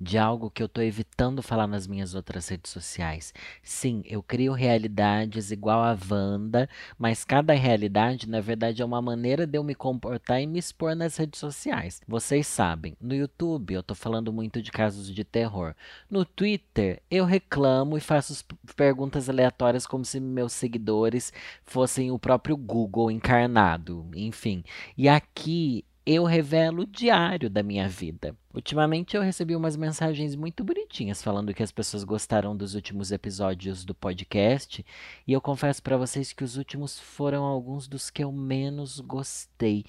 de 0.00 0.18
algo 0.18 0.50
que 0.50 0.62
eu 0.62 0.66
estou 0.66 0.82
evitando 0.82 1.42
falar 1.42 1.66
nas 1.66 1.86
minhas 1.86 2.14
outras 2.14 2.48
redes 2.48 2.70
sociais. 2.70 3.32
Sim, 3.62 4.02
eu 4.04 4.22
crio 4.22 4.52
realidades 4.52 5.50
igual 5.50 5.82
a 5.82 5.96
Wanda, 6.10 6.68
mas 6.98 7.24
cada 7.24 7.52
realidade, 7.54 8.28
na 8.28 8.40
verdade, 8.40 8.82
é 8.82 8.84
uma 8.84 9.00
maneira 9.00 9.46
de 9.46 9.56
eu 9.58 9.64
me 9.64 9.74
comportar 9.74 10.40
e 10.40 10.46
me 10.46 10.58
expor 10.58 10.94
nas 10.94 11.16
redes 11.16 11.40
sociais. 11.40 12.00
Vocês 12.06 12.46
sabem, 12.46 12.96
no 13.00 13.14
YouTube 13.14 13.74
eu 13.74 13.80
estou 13.80 13.96
falando 13.96 14.32
muito 14.32 14.60
de 14.60 14.70
casos 14.70 15.12
de 15.12 15.24
terror. 15.24 15.74
No 16.10 16.24
Twitter 16.24 17.02
eu 17.10 17.24
reclamo 17.24 17.96
e 17.96 18.00
faço 18.00 18.44
perguntas 18.76 19.28
aleatórias 19.28 19.86
como 19.86 20.04
se 20.04 20.20
meus 20.20 20.52
seguidores 20.52 21.32
fossem 21.64 22.10
o 22.10 22.18
próprio 22.18 22.56
Google 22.56 23.10
encarnado. 23.10 24.06
Enfim. 24.14 24.64
E 24.96 25.08
aqui 25.08 25.84
eu 26.06 26.24
revelo 26.24 26.82
o 26.82 26.86
diário 26.86 27.48
da 27.48 27.62
minha 27.62 27.88
vida. 27.88 28.36
Ultimamente 28.52 29.16
eu 29.16 29.22
recebi 29.22 29.56
umas 29.56 29.76
mensagens 29.76 30.36
muito 30.36 30.62
bonitinhas 30.62 31.22
falando 31.22 31.54
que 31.54 31.62
as 31.62 31.72
pessoas 31.72 32.04
gostaram 32.04 32.56
dos 32.56 32.74
últimos 32.74 33.10
episódios 33.10 33.84
do 33.84 33.94
podcast, 33.94 34.84
e 35.26 35.32
eu 35.32 35.40
confesso 35.40 35.82
para 35.82 35.96
vocês 35.96 36.32
que 36.32 36.44
os 36.44 36.56
últimos 36.56 37.00
foram 37.00 37.44
alguns 37.44 37.88
dos 37.88 38.10
que 38.10 38.22
eu 38.22 38.30
menos 38.30 39.00
gostei. 39.00 39.84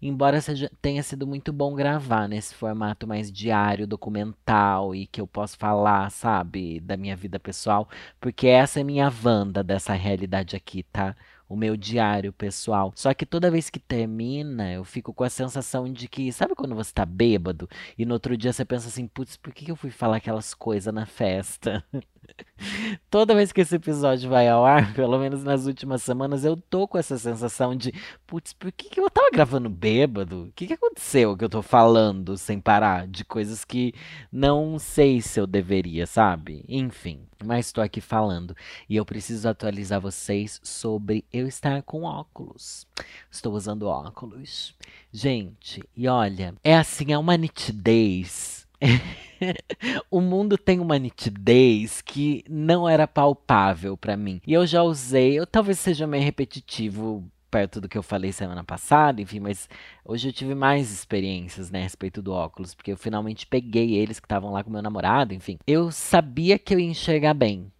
Embora 0.00 0.40
seja, 0.40 0.70
tenha 0.80 1.02
sido 1.02 1.26
muito 1.26 1.52
bom 1.52 1.74
gravar 1.74 2.28
nesse 2.28 2.54
formato 2.54 3.06
mais 3.06 3.32
diário, 3.32 3.86
documental 3.86 4.94
e 4.94 5.06
que 5.06 5.20
eu 5.20 5.26
posso 5.26 5.56
falar, 5.56 6.10
sabe, 6.10 6.80
da 6.80 6.96
minha 6.96 7.16
vida 7.16 7.40
pessoal, 7.40 7.88
porque 8.20 8.46
essa 8.46 8.78
é 8.80 8.84
minha 8.84 9.10
Wanda 9.24 9.64
dessa 9.64 9.94
realidade 9.94 10.54
aqui, 10.54 10.82
tá? 10.84 11.16
O 11.48 11.56
meu 11.56 11.76
diário 11.76 12.32
pessoal. 12.32 12.92
Só 12.94 13.12
que 13.14 13.26
toda 13.26 13.50
vez 13.50 13.70
que 13.70 13.78
termina, 13.78 14.72
eu 14.72 14.84
fico 14.84 15.12
com 15.12 15.24
a 15.24 15.30
sensação 15.30 15.90
de 15.92 16.08
que, 16.08 16.32
sabe 16.32 16.54
quando 16.54 16.74
você 16.74 16.92
tá 16.92 17.04
bêbado 17.04 17.68
e 17.96 18.04
no 18.04 18.14
outro 18.14 18.36
dia 18.36 18.52
você 18.52 18.64
pensa 18.64 18.88
assim, 18.88 19.06
putz, 19.06 19.36
por 19.36 19.52
que 19.52 19.70
eu 19.70 19.76
fui 19.76 19.90
falar 19.90 20.16
aquelas 20.16 20.54
coisas 20.54 20.92
na 20.92 21.06
festa? 21.06 21.84
Toda 23.10 23.34
vez 23.34 23.52
que 23.52 23.60
esse 23.60 23.76
episódio 23.76 24.28
vai 24.28 24.48
ao 24.48 24.64
ar, 24.64 24.92
pelo 24.94 25.18
menos 25.18 25.42
nas 25.42 25.66
últimas 25.66 26.02
semanas, 26.02 26.44
eu 26.44 26.56
tô 26.56 26.86
com 26.86 26.98
essa 26.98 27.18
sensação 27.18 27.74
de, 27.74 27.92
putz, 28.26 28.52
por 28.52 28.72
que, 28.72 28.88
que 28.88 29.00
eu 29.00 29.10
tava 29.10 29.30
gravando 29.30 29.68
bêbado? 29.68 30.44
O 30.44 30.52
que, 30.52 30.66
que 30.66 30.74
aconteceu 30.74 31.36
que 31.36 31.44
eu 31.44 31.48
tô 31.48 31.62
falando 31.62 32.36
sem 32.36 32.60
parar 32.60 33.06
de 33.06 33.24
coisas 33.24 33.64
que 33.64 33.94
não 34.30 34.78
sei 34.78 35.20
se 35.20 35.40
eu 35.40 35.46
deveria, 35.46 36.06
sabe? 36.06 36.64
Enfim, 36.68 37.26
mas 37.44 37.66
estou 37.66 37.82
aqui 37.82 38.00
falando 38.00 38.56
e 38.88 38.96
eu 38.96 39.04
preciso 39.04 39.48
atualizar 39.48 40.00
vocês 40.00 40.60
sobre 40.62 41.24
eu 41.32 41.46
estar 41.46 41.82
com 41.82 42.02
óculos. 42.02 42.86
Estou 43.30 43.52
usando 43.54 43.86
óculos. 43.86 44.74
Gente, 45.12 45.82
e 45.96 46.08
olha, 46.08 46.54
é 46.62 46.76
assim, 46.76 47.12
é 47.12 47.18
uma 47.18 47.36
nitidez. 47.36 48.55
o 50.10 50.20
mundo 50.20 50.56
tem 50.56 50.80
uma 50.80 50.98
nitidez 50.98 52.00
que 52.02 52.44
não 52.48 52.88
era 52.88 53.06
palpável 53.06 53.96
para 53.96 54.16
mim. 54.16 54.40
E 54.46 54.52
eu 54.52 54.66
já 54.66 54.82
usei, 54.82 55.38
eu 55.38 55.46
talvez 55.46 55.78
seja 55.78 56.06
meio 56.06 56.24
repetitivo 56.24 57.24
perto 57.50 57.80
do 57.80 57.88
que 57.88 57.96
eu 57.96 58.02
falei 58.02 58.32
semana 58.32 58.64
passada, 58.64 59.22
enfim, 59.22 59.40
mas 59.40 59.68
hoje 60.04 60.28
eu 60.28 60.32
tive 60.32 60.54
mais 60.54 60.90
experiências, 60.90 61.70
né, 61.70 61.80
a 61.80 61.82
respeito 61.84 62.20
do 62.20 62.32
óculos, 62.32 62.74
porque 62.74 62.92
eu 62.92 62.96
finalmente 62.96 63.46
peguei 63.46 63.94
eles 63.94 64.20
que 64.20 64.26
estavam 64.26 64.52
lá 64.52 64.62
com 64.62 64.70
meu 64.70 64.82
namorado, 64.82 65.32
enfim. 65.32 65.58
Eu 65.66 65.90
sabia 65.90 66.58
que 66.58 66.74
eu 66.74 66.80
ia 66.80 66.90
enxergar 66.90 67.34
bem, 67.34 67.72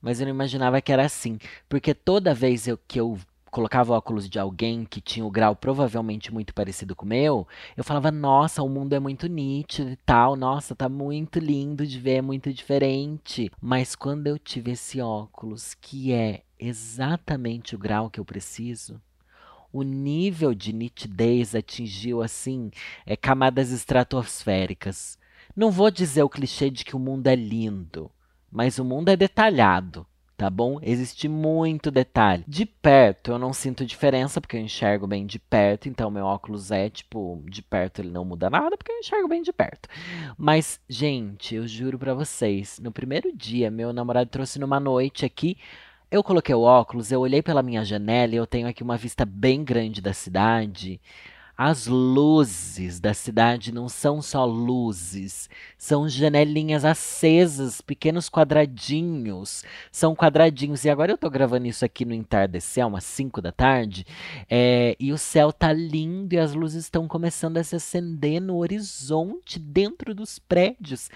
mas 0.00 0.20
eu 0.20 0.26
não 0.26 0.34
imaginava 0.34 0.80
que 0.80 0.92
era 0.92 1.04
assim, 1.04 1.38
porque 1.68 1.94
toda 1.94 2.34
vez 2.34 2.66
eu, 2.66 2.78
que 2.86 3.00
eu 3.00 3.18
colocava 3.56 3.94
óculos 3.94 4.28
de 4.28 4.38
alguém 4.38 4.84
que 4.84 5.00
tinha 5.00 5.24
o 5.24 5.30
grau 5.30 5.56
provavelmente 5.56 6.30
muito 6.30 6.52
parecido 6.52 6.94
com 6.94 7.06
o 7.06 7.08
meu, 7.08 7.48
eu 7.74 7.82
falava, 7.82 8.10
nossa, 8.10 8.62
o 8.62 8.68
mundo 8.68 8.92
é 8.92 9.00
muito 9.00 9.26
nítido 9.28 9.88
e 9.88 9.96
tal, 9.96 10.36
nossa, 10.36 10.76
tá 10.76 10.90
muito 10.90 11.38
lindo 11.38 11.86
de 11.86 11.98
ver, 11.98 12.16
é 12.16 12.22
muito 12.22 12.52
diferente. 12.52 13.50
Mas 13.58 13.96
quando 13.96 14.26
eu 14.26 14.38
tive 14.38 14.72
esse 14.72 15.00
óculos, 15.00 15.72
que 15.72 16.12
é 16.12 16.42
exatamente 16.60 17.74
o 17.74 17.78
grau 17.78 18.10
que 18.10 18.20
eu 18.20 18.26
preciso, 18.26 19.00
o 19.72 19.82
nível 19.82 20.54
de 20.54 20.74
nitidez 20.74 21.54
atingiu 21.54 22.20
assim 22.20 22.70
é, 23.06 23.16
camadas 23.16 23.70
estratosféricas. 23.70 25.18
Não 25.56 25.70
vou 25.70 25.90
dizer 25.90 26.22
o 26.22 26.28
clichê 26.28 26.68
de 26.68 26.84
que 26.84 26.94
o 26.94 26.98
mundo 26.98 27.26
é 27.26 27.34
lindo, 27.34 28.10
mas 28.52 28.78
o 28.78 28.84
mundo 28.84 29.08
é 29.08 29.16
detalhado 29.16 30.06
tá 30.36 30.50
bom? 30.50 30.78
Existe 30.82 31.28
muito 31.28 31.90
detalhe. 31.90 32.44
De 32.46 32.66
perto 32.66 33.32
eu 33.32 33.38
não 33.38 33.52
sinto 33.52 33.86
diferença, 33.86 34.40
porque 34.40 34.56
eu 34.56 34.60
enxergo 34.60 35.06
bem 35.06 35.24
de 35.26 35.38
perto, 35.38 35.88
então 35.88 36.10
meu 36.10 36.24
óculos 36.24 36.70
é 36.70 36.90
tipo, 36.90 37.42
de 37.46 37.62
perto 37.62 38.00
ele 38.00 38.10
não 38.10 38.24
muda 38.24 38.50
nada, 38.50 38.76
porque 38.76 38.92
eu 38.92 38.98
enxergo 38.98 39.28
bem 39.28 39.42
de 39.42 39.52
perto. 39.52 39.88
Mas, 40.36 40.78
gente, 40.88 41.54
eu 41.54 41.66
juro 41.66 41.98
para 41.98 42.14
vocês, 42.14 42.78
no 42.78 42.92
primeiro 42.92 43.34
dia, 43.34 43.70
meu 43.70 43.92
namorado 43.92 44.28
trouxe 44.30 44.58
numa 44.58 44.78
noite 44.78 45.24
aqui. 45.24 45.56
Eu 46.10 46.22
coloquei 46.22 46.54
o 46.54 46.60
óculos, 46.60 47.10
eu 47.10 47.20
olhei 47.20 47.42
pela 47.42 47.62
minha 47.62 47.84
janela 47.84 48.34
e 48.34 48.36
eu 48.36 48.46
tenho 48.46 48.68
aqui 48.68 48.82
uma 48.82 48.96
vista 48.96 49.24
bem 49.24 49.64
grande 49.64 50.00
da 50.00 50.12
cidade. 50.12 51.00
As 51.58 51.86
luzes 51.86 53.00
da 53.00 53.14
cidade 53.14 53.72
não 53.72 53.88
são 53.88 54.20
só 54.20 54.44
luzes, 54.44 55.48
são 55.78 56.06
janelinhas 56.06 56.84
acesas, 56.84 57.80
pequenos 57.80 58.28
quadradinhos. 58.28 59.64
São 59.90 60.14
quadradinhos. 60.14 60.84
E 60.84 60.90
agora 60.90 61.12
eu 61.12 61.16
tô 61.16 61.30
gravando 61.30 61.66
isso 61.66 61.82
aqui 61.82 62.04
no 62.04 62.12
entardecer, 62.12 62.86
umas 62.86 63.04
5 63.04 63.40
da 63.40 63.52
tarde, 63.52 64.04
é, 64.50 64.96
e 65.00 65.12
o 65.12 65.18
céu 65.18 65.50
tá 65.50 65.72
lindo 65.72 66.34
e 66.34 66.38
as 66.38 66.52
luzes 66.52 66.84
estão 66.84 67.08
começando 67.08 67.56
a 67.56 67.64
se 67.64 67.74
acender 67.74 68.38
no 68.38 68.58
horizonte 68.58 69.58
dentro 69.58 70.14
dos 70.14 70.38
prédios, 70.38 71.08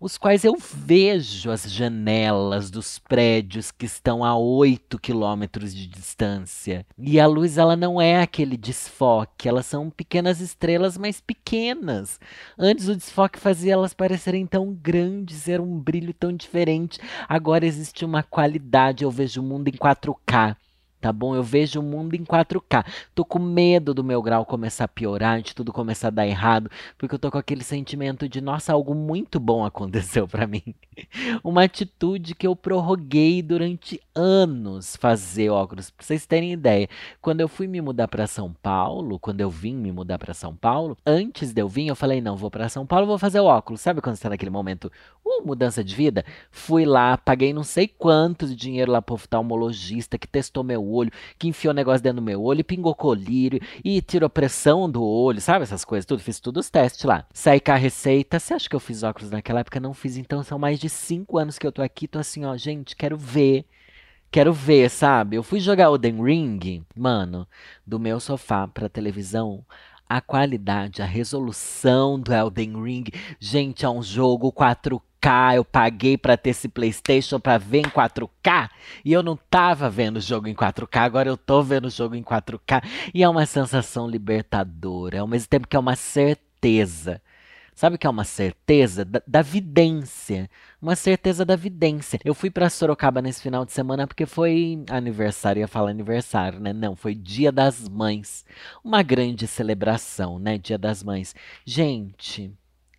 os 0.00 0.16
quais 0.16 0.44
eu 0.44 0.56
vejo 0.56 1.50
as 1.50 1.68
janelas 1.68 2.70
dos 2.70 3.00
prédios 3.00 3.72
que 3.72 3.86
estão 3.86 4.24
a 4.24 4.36
8 4.38 4.96
quilômetros 5.00 5.74
de 5.74 5.88
distância. 5.88 6.86
E 6.96 7.18
a 7.18 7.26
luz, 7.26 7.58
ela 7.58 7.74
não 7.74 8.00
é 8.00 8.22
aquele 8.22 8.56
desfoque, 8.56 9.48
elas 9.48 9.66
são 9.66 9.87
pequenas 9.90 10.40
estrelas, 10.40 10.96
mas 10.96 11.20
pequenas. 11.20 12.20
Antes 12.58 12.88
o 12.88 12.96
desfoque 12.96 13.38
fazia 13.38 13.72
elas 13.72 13.94
parecerem 13.94 14.46
tão 14.46 14.72
grandes, 14.72 15.48
era 15.48 15.62
um 15.62 15.78
brilho 15.78 16.12
tão 16.12 16.32
diferente. 16.32 16.98
Agora 17.28 17.66
existe 17.66 18.04
uma 18.04 18.22
qualidade, 18.22 19.04
eu 19.04 19.10
vejo 19.10 19.40
o 19.40 19.44
mundo 19.44 19.68
em 19.68 19.72
4K 19.72 20.56
tá 21.00 21.12
bom? 21.12 21.34
Eu 21.34 21.42
vejo 21.42 21.80
o 21.80 21.82
mundo 21.82 22.14
em 22.14 22.24
4K. 22.24 22.84
Tô 23.14 23.24
com 23.24 23.38
medo 23.38 23.94
do 23.94 24.04
meu 24.04 24.22
grau 24.22 24.44
começar 24.44 24.84
a 24.84 24.88
piorar, 24.88 25.40
de 25.40 25.54
tudo 25.54 25.72
começar 25.72 26.08
a 26.08 26.10
dar 26.10 26.26
errado, 26.26 26.70
porque 26.96 27.14
eu 27.14 27.18
tô 27.18 27.30
com 27.30 27.38
aquele 27.38 27.62
sentimento 27.62 28.28
de, 28.28 28.40
nossa, 28.40 28.72
algo 28.72 28.94
muito 28.94 29.38
bom 29.38 29.64
aconteceu 29.64 30.26
para 30.26 30.46
mim. 30.46 30.62
Uma 31.42 31.64
atitude 31.64 32.34
que 32.34 32.46
eu 32.46 32.56
prorroguei 32.56 33.42
durante 33.42 34.00
anos 34.14 34.96
fazer 34.96 35.50
óculos. 35.50 35.90
Pra 35.90 36.04
vocês 36.04 36.26
terem 36.26 36.52
ideia, 36.52 36.88
quando 37.20 37.40
eu 37.40 37.48
fui 37.48 37.66
me 37.66 37.80
mudar 37.80 38.08
para 38.08 38.26
São 38.26 38.52
Paulo, 38.62 39.18
quando 39.18 39.40
eu 39.40 39.50
vim 39.50 39.74
me 39.74 39.92
mudar 39.92 40.18
para 40.18 40.34
São 40.34 40.54
Paulo, 40.54 40.96
antes 41.06 41.52
de 41.52 41.62
eu 41.62 41.68
vir, 41.68 41.86
eu 41.86 41.96
falei, 41.96 42.20
não, 42.20 42.36
vou 42.36 42.50
para 42.50 42.68
São 42.68 42.86
Paulo, 42.86 43.06
vou 43.06 43.18
fazer 43.18 43.40
o 43.40 43.44
óculos. 43.44 43.80
Sabe 43.80 44.00
quando 44.00 44.16
você 44.16 44.22
tá 44.22 44.30
naquele 44.30 44.50
momento, 44.50 44.90
uh, 45.24 45.46
mudança 45.46 45.84
de 45.84 45.94
vida? 45.94 46.24
Fui 46.50 46.84
lá, 46.84 47.16
paguei 47.16 47.52
não 47.52 47.62
sei 47.62 47.86
quanto 47.86 48.46
de 48.46 48.56
dinheiro 48.56 48.92
lá 48.92 49.00
pro 49.00 49.14
oftalmologista 49.14 50.18
que 50.18 50.26
testou 50.26 50.64
meu 50.64 50.82
olho, 50.90 51.12
que 51.38 51.48
enfiou 51.48 51.74
negócio 51.74 52.02
dentro 52.02 52.16
do 52.16 52.24
meu 52.24 52.42
olho, 52.42 52.64
pingou 52.64 52.94
colírio 52.94 53.60
e 53.84 54.00
tirou 54.00 54.28
pressão 54.28 54.90
do 54.90 55.02
olho, 55.02 55.40
sabe 55.40 55.62
essas 55.62 55.84
coisas 55.84 56.06
tudo? 56.06 56.22
Fiz 56.22 56.40
todos 56.40 56.66
os 56.66 56.70
testes 56.70 57.04
lá. 57.04 57.26
Saí 57.32 57.60
com 57.60 57.72
a 57.72 57.76
receita. 57.76 58.38
Você 58.38 58.54
acha 58.54 58.68
que 58.68 58.76
eu 58.76 58.80
fiz 58.80 59.02
óculos 59.02 59.30
naquela 59.30 59.60
época? 59.60 59.80
Não 59.80 59.94
fiz, 59.94 60.16
então 60.16 60.42
são 60.42 60.58
mais 60.58 60.78
de 60.78 60.88
cinco 60.88 61.38
anos 61.38 61.58
que 61.58 61.66
eu 61.66 61.72
tô 61.72 61.82
aqui. 61.82 62.08
Tô 62.08 62.18
assim, 62.18 62.44
ó, 62.44 62.56
gente, 62.56 62.96
quero 62.96 63.16
ver. 63.16 63.64
Quero 64.30 64.52
ver, 64.52 64.90
sabe? 64.90 65.36
Eu 65.36 65.42
fui 65.42 65.58
jogar 65.58 65.84
Elden 65.84 66.22
Ring, 66.22 66.84
mano, 66.94 67.48
do 67.86 67.98
meu 67.98 68.20
sofá 68.20 68.68
pra 68.68 68.88
televisão 68.88 69.64
a 70.08 70.20
qualidade, 70.20 71.02
a 71.02 71.04
resolução 71.04 72.18
do 72.18 72.32
Elden 72.32 72.82
Ring. 72.82 73.04
Gente, 73.38 73.84
é 73.84 73.90
um 73.90 74.02
jogo 74.02 74.50
4K 75.20 75.56
eu 75.56 75.64
paguei 75.64 76.16
para 76.16 76.36
ter 76.36 76.50
esse 76.50 76.68
PlayStation 76.68 77.38
para 77.38 77.58
ver 77.58 77.80
em 77.80 77.90
4K 77.90 78.70
e 79.04 79.12
eu 79.12 79.22
não 79.22 79.36
tava 79.36 79.90
vendo 79.90 80.16
o 80.16 80.20
jogo 80.20 80.48
em 80.48 80.54
4K, 80.54 81.00
agora 81.00 81.28
eu 81.28 81.36
tô 81.36 81.62
vendo 81.62 81.86
o 81.86 81.90
jogo 81.90 82.14
em 82.14 82.22
4K 82.22 82.82
e 83.12 83.22
é 83.22 83.28
uma 83.28 83.44
sensação 83.44 84.08
libertadora, 84.08 85.20
ao 85.20 85.26
mesmo 85.26 85.48
tempo 85.48 85.68
que 85.68 85.76
é 85.76 85.80
uma 85.80 85.96
certeza. 85.96 87.20
Sabe 87.74 87.94
o 87.94 87.98
que 87.98 88.08
é 88.08 88.10
uma 88.10 88.24
certeza? 88.24 89.04
Da, 89.04 89.22
da 89.24 89.40
vidência. 89.40 90.50
Uma 90.82 90.96
certeza 90.96 91.44
da 91.44 91.54
vidência. 91.54 92.18
Eu 92.24 92.34
fui 92.34 92.50
para 92.50 92.68
Sorocaba 92.68 93.22
nesse 93.22 93.40
final 93.40 93.64
de 93.64 93.70
semana 93.70 94.04
porque 94.04 94.26
foi 94.26 94.82
aniversário, 94.90 95.60
ia 95.60 95.68
falar 95.68 95.90
aniversário, 95.90 96.58
né? 96.58 96.72
Não, 96.72 96.96
foi 96.96 97.14
Dia 97.14 97.52
das 97.52 97.88
Mães. 97.88 98.44
Uma 98.82 99.00
grande 99.04 99.46
celebração, 99.46 100.40
né? 100.40 100.58
Dia 100.58 100.76
das 100.76 101.04
Mães. 101.04 101.36
Gente, 101.64 102.52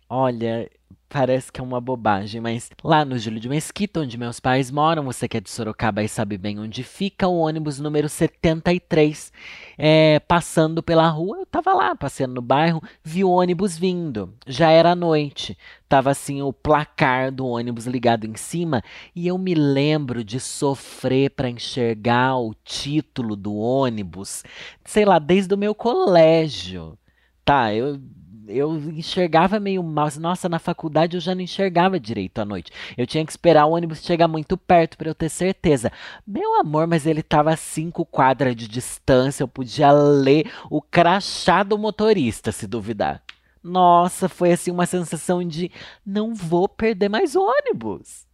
olha, 0.08 0.66
Parece 1.12 1.50
que 1.50 1.60
é 1.60 1.64
uma 1.64 1.80
bobagem, 1.80 2.40
mas 2.40 2.70
lá 2.84 3.04
no 3.04 3.18
Júlio 3.18 3.40
de 3.40 3.48
Mesquita, 3.48 3.98
onde 3.98 4.16
meus 4.16 4.38
pais 4.38 4.70
moram, 4.70 5.02
você 5.02 5.26
que 5.26 5.36
é 5.36 5.40
de 5.40 5.50
Sorocaba 5.50 6.04
e 6.04 6.08
sabe 6.08 6.38
bem 6.38 6.60
onde 6.60 6.84
fica, 6.84 7.26
o 7.26 7.36
ônibus 7.36 7.80
número 7.80 8.08
73, 8.08 9.32
é, 9.76 10.20
passando 10.20 10.84
pela 10.84 11.08
rua, 11.08 11.38
eu 11.38 11.46
tava 11.46 11.74
lá, 11.74 11.96
passeando 11.96 12.34
no 12.34 12.40
bairro, 12.40 12.80
vi 13.02 13.24
o 13.24 13.30
ônibus 13.30 13.76
vindo. 13.76 14.32
Já 14.46 14.70
era 14.70 14.94
noite, 14.94 15.58
tava 15.88 16.12
assim 16.12 16.42
o 16.42 16.52
placar 16.52 17.32
do 17.32 17.44
ônibus 17.44 17.86
ligado 17.86 18.24
em 18.24 18.36
cima, 18.36 18.80
e 19.12 19.26
eu 19.26 19.36
me 19.36 19.52
lembro 19.52 20.22
de 20.22 20.38
sofrer 20.38 21.30
para 21.30 21.50
enxergar 21.50 22.36
o 22.36 22.54
título 22.62 23.34
do 23.34 23.52
ônibus, 23.56 24.44
sei 24.84 25.04
lá, 25.04 25.18
desde 25.18 25.52
o 25.52 25.58
meu 25.58 25.74
colégio. 25.74 26.96
Tá, 27.44 27.74
eu 27.74 27.98
eu 28.50 28.76
enxergava 28.90 29.60
meio 29.60 29.82
mal. 29.82 30.08
Nossa, 30.18 30.48
na 30.48 30.58
faculdade 30.58 31.16
eu 31.16 31.20
já 31.20 31.34
não 31.34 31.42
enxergava 31.42 31.98
direito 31.98 32.40
à 32.40 32.44
noite. 32.44 32.72
Eu 32.96 33.06
tinha 33.06 33.24
que 33.24 33.30
esperar 33.30 33.66
o 33.66 33.72
ônibus 33.72 34.02
chegar 34.02 34.28
muito 34.28 34.56
perto 34.56 34.98
para 34.98 35.08
eu 35.08 35.14
ter 35.14 35.28
certeza. 35.28 35.92
Meu 36.26 36.60
amor, 36.60 36.86
mas 36.86 37.06
ele 37.06 37.22
tava 37.22 37.52
a 37.52 37.56
cinco 37.56 38.04
quadras 38.04 38.56
de 38.56 38.68
distância. 38.68 39.42
Eu 39.42 39.48
podia 39.48 39.92
ler 39.92 40.50
o 40.70 40.82
crachá 40.82 41.62
do 41.62 41.78
motorista, 41.78 42.52
se 42.52 42.66
duvidar. 42.66 43.22
Nossa, 43.62 44.28
foi 44.28 44.52
assim 44.52 44.70
uma 44.70 44.86
sensação 44.86 45.46
de 45.46 45.70
não 46.04 46.34
vou 46.34 46.68
perder 46.68 47.08
mais 47.08 47.36
ônibus. 47.36 48.29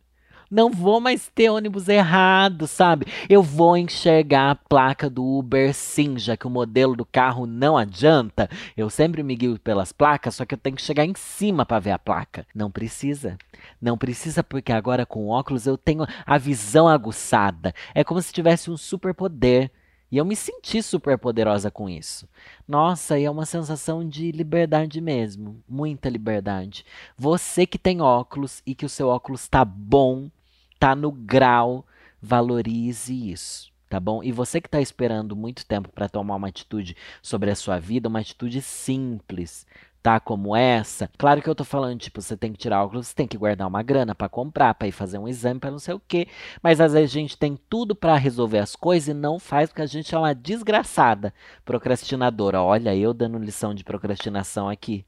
Não 0.50 0.70
vou 0.70 1.00
mais 1.00 1.28
ter 1.34 1.50
ônibus 1.50 1.88
errado, 1.88 2.66
sabe? 2.68 3.06
Eu 3.28 3.42
vou 3.42 3.76
enxergar 3.76 4.50
a 4.52 4.54
placa 4.54 5.10
do 5.10 5.24
Uber 5.24 5.74
sim, 5.74 6.16
já 6.18 6.36
que 6.36 6.46
o 6.46 6.50
modelo 6.50 6.94
do 6.94 7.04
carro 7.04 7.46
não 7.46 7.76
adianta. 7.76 8.48
Eu 8.76 8.88
sempre 8.88 9.22
me 9.24 9.34
guio 9.34 9.58
pelas 9.58 9.90
placas, 9.90 10.36
só 10.36 10.44
que 10.44 10.54
eu 10.54 10.58
tenho 10.58 10.76
que 10.76 10.82
chegar 10.82 11.04
em 11.04 11.14
cima 11.16 11.66
para 11.66 11.80
ver 11.80 11.90
a 11.90 11.98
placa. 11.98 12.46
Não 12.54 12.70
precisa. 12.70 13.36
Não 13.82 13.98
precisa 13.98 14.44
porque 14.44 14.72
agora 14.72 15.04
com 15.04 15.28
óculos 15.28 15.66
eu 15.66 15.76
tenho 15.76 16.06
a 16.24 16.38
visão 16.38 16.86
aguçada. 16.86 17.74
É 17.92 18.04
como 18.04 18.22
se 18.22 18.32
tivesse 18.32 18.70
um 18.70 18.76
superpoder. 18.76 19.70
E 20.10 20.18
eu 20.18 20.24
me 20.24 20.36
senti 20.36 20.80
super 20.82 21.18
poderosa 21.18 21.68
com 21.68 21.88
isso. 21.88 22.28
Nossa, 22.66 23.18
e 23.18 23.24
é 23.24 23.30
uma 23.30 23.44
sensação 23.44 24.08
de 24.08 24.30
liberdade 24.30 25.00
mesmo, 25.00 25.60
muita 25.68 26.08
liberdade. 26.08 26.86
Você 27.18 27.66
que 27.66 27.76
tem 27.76 28.00
óculos 28.00 28.62
e 28.64 28.72
que 28.72 28.86
o 28.86 28.88
seu 28.88 29.08
óculos 29.08 29.48
tá 29.48 29.64
bom, 29.64 30.30
tá 30.78 30.94
no 30.94 31.10
grau, 31.10 31.86
valorize 32.20 33.30
isso, 33.30 33.72
tá 33.88 34.00
bom? 34.00 34.22
E 34.22 34.32
você 34.32 34.60
que 34.60 34.68
está 34.68 34.80
esperando 34.80 35.36
muito 35.36 35.66
tempo 35.66 35.88
para 35.90 36.08
tomar 36.08 36.36
uma 36.36 36.48
atitude 36.48 36.96
sobre 37.22 37.50
a 37.50 37.56
sua 37.56 37.78
vida, 37.78 38.08
uma 38.08 38.20
atitude 38.20 38.60
simples, 38.62 39.66
tá? 40.06 40.20
Como 40.20 40.54
essa. 40.54 41.10
Claro 41.18 41.42
que 41.42 41.50
eu 41.50 41.54
tô 41.54 41.64
falando, 41.64 41.98
tipo, 41.98 42.22
você 42.22 42.36
tem 42.36 42.52
que 42.52 42.58
tirar 42.58 42.84
óculos, 42.84 43.08
você 43.08 43.14
tem 43.14 43.26
que 43.26 43.36
guardar 43.36 43.66
uma 43.66 43.82
grana 43.82 44.14
para 44.14 44.28
comprar, 44.28 44.72
para 44.74 44.86
ir 44.86 44.92
fazer 44.92 45.18
um 45.18 45.26
exame, 45.26 45.58
para 45.58 45.72
não 45.72 45.80
sei 45.80 45.94
o 45.94 46.00
quê. 46.00 46.28
Mas 46.62 46.80
às 46.80 46.92
vezes 46.92 47.10
a 47.10 47.12
gente 47.12 47.36
tem 47.36 47.58
tudo 47.68 47.94
para 47.96 48.16
resolver 48.16 48.58
as 48.60 48.76
coisas 48.76 49.08
e 49.08 49.14
não 49.14 49.38
faz 49.40 49.68
porque 49.68 49.82
a 49.82 49.86
gente 49.86 50.14
é 50.14 50.18
uma 50.18 50.32
desgraçada 50.34 51.34
procrastinadora. 51.64 52.62
Olha, 52.62 52.94
eu 52.94 53.12
dando 53.12 53.36
lição 53.38 53.74
de 53.74 53.82
procrastinação 53.82 54.68
aqui. 54.68 55.04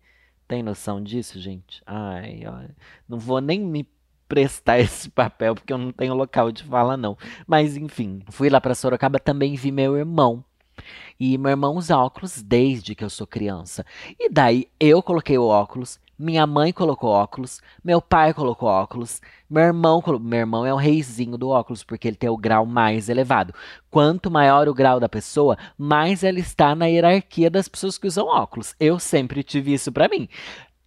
Tem 0.48 0.62
noção 0.62 1.00
disso, 1.00 1.38
gente? 1.38 1.80
Ai, 1.86 2.42
olha. 2.46 2.74
Não 3.08 3.18
vou 3.18 3.40
nem 3.40 3.60
me 3.60 3.86
prestar 4.28 4.78
esse 4.80 5.08
papel, 5.08 5.54
porque 5.54 5.72
eu 5.72 5.78
não 5.78 5.90
tenho 5.90 6.14
local 6.14 6.52
de 6.52 6.62
fala, 6.62 6.96
não. 6.96 7.16
Mas 7.46 7.76
enfim, 7.76 8.22
fui 8.28 8.48
lá 8.50 8.60
para 8.60 8.74
Sorocaba, 8.74 9.18
também 9.18 9.54
vi 9.54 9.72
meu 9.72 9.96
irmão. 9.96 10.44
E 11.18 11.36
meu 11.36 11.50
irmão 11.50 11.74
usa 11.74 11.98
óculos 11.98 12.40
desde 12.40 12.94
que 12.94 13.02
eu 13.02 13.10
sou 13.10 13.26
criança. 13.26 13.84
E 14.18 14.28
daí 14.28 14.68
eu 14.78 15.02
coloquei 15.02 15.36
o 15.36 15.46
óculos, 15.46 15.98
minha 16.16 16.46
mãe 16.46 16.72
colocou 16.72 17.10
óculos, 17.10 17.60
meu 17.82 18.00
pai 18.00 18.34
colocou 18.34 18.68
óculos, 18.68 19.20
meu 19.48 19.62
irmão, 19.62 20.02
meu 20.20 20.38
irmão 20.40 20.66
é 20.66 20.72
o 20.72 20.76
reizinho 20.76 21.38
do 21.38 21.48
óculos, 21.48 21.84
porque 21.84 22.08
ele 22.08 22.16
tem 22.16 22.28
o 22.28 22.36
grau 22.36 22.66
mais 22.66 23.08
elevado. 23.08 23.54
Quanto 23.90 24.30
maior 24.30 24.68
o 24.68 24.74
grau 24.74 24.98
da 24.98 25.08
pessoa, 25.08 25.56
mais 25.76 26.24
ela 26.24 26.38
está 26.38 26.74
na 26.74 26.86
hierarquia 26.86 27.50
das 27.50 27.68
pessoas 27.68 27.98
que 27.98 28.06
usam 28.06 28.26
óculos. 28.26 28.74
Eu 28.78 28.98
sempre 28.98 29.42
tive 29.42 29.72
isso 29.72 29.92
para 29.92 30.08
mim 30.08 30.28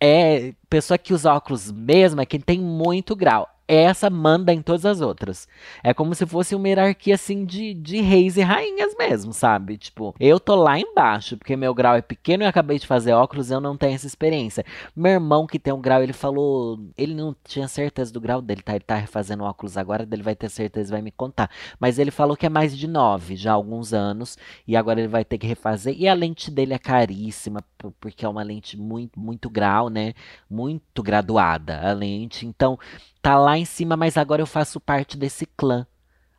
é 0.01 0.53
pessoa 0.67 0.97
que 0.97 1.13
usa 1.13 1.33
óculos 1.33 1.71
mesmo 1.71 2.19
é 2.19 2.25
quem 2.25 2.39
tem 2.39 2.59
muito 2.59 3.15
grau 3.15 3.47
essa 3.75 4.09
manda 4.09 4.53
em 4.53 4.61
todas 4.61 4.85
as 4.85 5.01
outras. 5.01 5.47
É 5.83 5.93
como 5.93 6.13
se 6.13 6.25
fosse 6.25 6.55
uma 6.55 6.67
hierarquia 6.67 7.15
assim 7.15 7.45
de, 7.45 7.73
de 7.73 8.01
reis 8.01 8.37
e 8.37 8.41
rainhas 8.41 8.95
mesmo, 8.97 9.33
sabe? 9.33 9.77
Tipo, 9.77 10.15
eu 10.19 10.39
tô 10.39 10.55
lá 10.55 10.79
embaixo, 10.79 11.37
porque 11.37 11.55
meu 11.55 11.73
grau 11.73 11.95
é 11.95 12.01
pequeno 12.01 12.43
e 12.43 12.47
acabei 12.47 12.77
de 12.77 12.87
fazer 12.87 13.13
óculos 13.13 13.49
e 13.49 13.53
eu 13.53 13.61
não 13.61 13.75
tenho 13.75 13.95
essa 13.95 14.07
experiência. 14.07 14.65
Meu 14.95 15.13
irmão 15.13 15.47
que 15.47 15.59
tem 15.59 15.73
um 15.73 15.81
grau, 15.81 16.03
ele 16.03 16.13
falou. 16.13 16.79
Ele 16.97 17.13
não 17.13 17.35
tinha 17.43 17.67
certeza 17.67 18.11
do 18.11 18.21
grau 18.21 18.41
dele, 18.41 18.61
tá? 18.61 18.73
Ele 18.73 18.83
tá 18.83 18.95
refazendo 18.95 19.43
óculos 19.43 19.77
agora, 19.77 20.07
ele 20.09 20.23
vai 20.23 20.35
ter 20.35 20.49
certeza 20.49 20.91
vai 20.91 21.01
me 21.01 21.11
contar. 21.11 21.49
Mas 21.79 21.97
ele 21.97 22.11
falou 22.11 22.35
que 22.35 22.45
é 22.45 22.49
mais 22.49 22.77
de 22.77 22.87
nove 22.87 23.35
já 23.35 23.51
há 23.51 23.53
alguns 23.55 23.93
anos. 23.93 24.37
E 24.67 24.75
agora 24.75 24.99
ele 24.99 25.07
vai 25.07 25.25
ter 25.25 25.37
que 25.37 25.47
refazer. 25.47 25.95
E 25.97 26.07
a 26.07 26.13
lente 26.13 26.51
dele 26.51 26.73
é 26.73 26.79
caríssima, 26.79 27.63
porque 27.99 28.25
é 28.25 28.29
uma 28.29 28.43
lente 28.43 28.77
muito, 28.77 29.19
muito 29.19 29.49
grau, 29.49 29.89
né? 29.89 30.13
Muito 30.49 31.01
graduada 31.01 31.79
a 31.81 31.93
lente. 31.93 32.45
Então, 32.45 32.77
tá 33.21 33.37
lá 33.37 33.57
em 33.57 33.65
cima, 33.65 33.95
mas 33.95 34.17
agora 34.17 34.41
eu 34.41 34.47
faço 34.47 34.79
parte 34.79 35.17
desse 35.17 35.45
clã. 35.45 35.85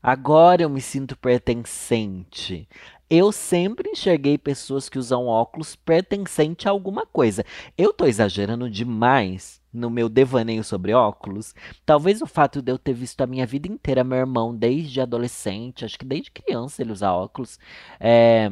Agora 0.03 0.63
eu 0.63 0.69
me 0.69 0.81
sinto 0.81 1.17
pertencente. 1.17 2.69
Eu 3.09 3.31
sempre 3.31 3.91
enxerguei 3.91 4.37
pessoas 4.37 4.89
que 4.89 4.99
usam 4.99 5.27
óculos 5.27 5.77
pertencente 5.77 6.67
a 6.67 6.73
alguma 6.73 7.07
coisa. 7.07 7.45
Eu 7.79 7.93
tô 7.93 8.07
exagerando 8.07 8.69
demais 8.69 9.61
no 9.73 9.89
meu 9.91 10.09
devaneio 10.09 10.65
sobre 10.65 10.93
óculos. 10.93 11.55
Talvez 11.87 12.21
o 12.21 12.27
fato 12.27 12.61
de 12.61 12.73
eu 12.73 12.79
ter 12.79 12.95
visto 12.95 13.21
a 13.21 13.27
minha 13.27 13.47
vida 13.47 13.69
inteira 13.69 14.03
meu 14.03 14.19
irmão 14.19 14.55
desde 14.55 15.01
adolescente, 15.01 15.85
acho 15.85 15.99
que 15.99 16.05
desde 16.05 16.31
criança 16.31 16.83
ele 16.83 16.93
usa 16.93 17.13
óculos. 17.13 17.59
É, 18.01 18.51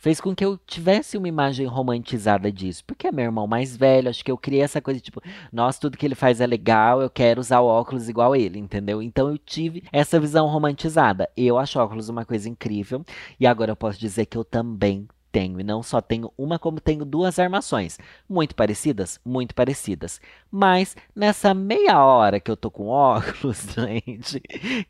fez 0.00 0.20
com 0.20 0.34
que 0.34 0.44
eu 0.44 0.58
tivesse 0.66 1.16
uma 1.16 1.28
imagem 1.28 1.66
romantizada 1.66 2.50
disso. 2.50 2.82
Porque 2.86 3.06
é 3.06 3.12
meu 3.12 3.26
irmão 3.26 3.46
mais 3.46 3.76
velho, 3.76 4.08
acho 4.08 4.24
que 4.24 4.30
eu 4.30 4.38
criei 4.38 4.62
essa 4.62 4.80
coisa 4.80 4.98
tipo, 4.98 5.22
nossa, 5.52 5.78
tudo 5.78 5.98
que 5.98 6.06
ele 6.06 6.14
faz 6.14 6.40
é 6.40 6.46
legal, 6.46 7.02
eu 7.02 7.10
quero 7.10 7.40
usar 7.40 7.60
óculos 7.60 8.08
igual 8.08 8.34
ele, 8.34 8.58
entendeu? 8.58 9.02
Então 9.02 9.28
eu 9.28 9.38
tive 9.38 9.84
essa 9.92 10.18
visão 10.18 10.46
romantizada. 10.46 11.28
Eu 11.36 11.58
acho 11.58 11.78
óculos 11.78 12.08
uma 12.08 12.24
coisa 12.24 12.48
incrível, 12.48 13.04
e 13.38 13.46
agora 13.46 13.72
eu 13.72 13.76
posso 13.76 14.00
dizer 14.00 14.26
que 14.26 14.36
eu 14.38 14.44
também 14.44 15.06
tenho, 15.30 15.60
e 15.60 15.64
não 15.64 15.82
só 15.82 16.00
tenho 16.00 16.32
uma, 16.36 16.58
como 16.58 16.80
tenho 16.80 17.04
duas 17.04 17.38
armações. 17.38 17.98
Muito 18.28 18.54
parecidas? 18.54 19.20
Muito 19.24 19.54
parecidas. 19.54 20.20
Mas 20.50 20.96
nessa 21.14 21.54
meia 21.54 22.04
hora 22.04 22.40
que 22.40 22.50
eu 22.50 22.56
tô 22.56 22.70
com 22.70 22.88
óculos, 22.88 23.66
gente, 23.74 24.40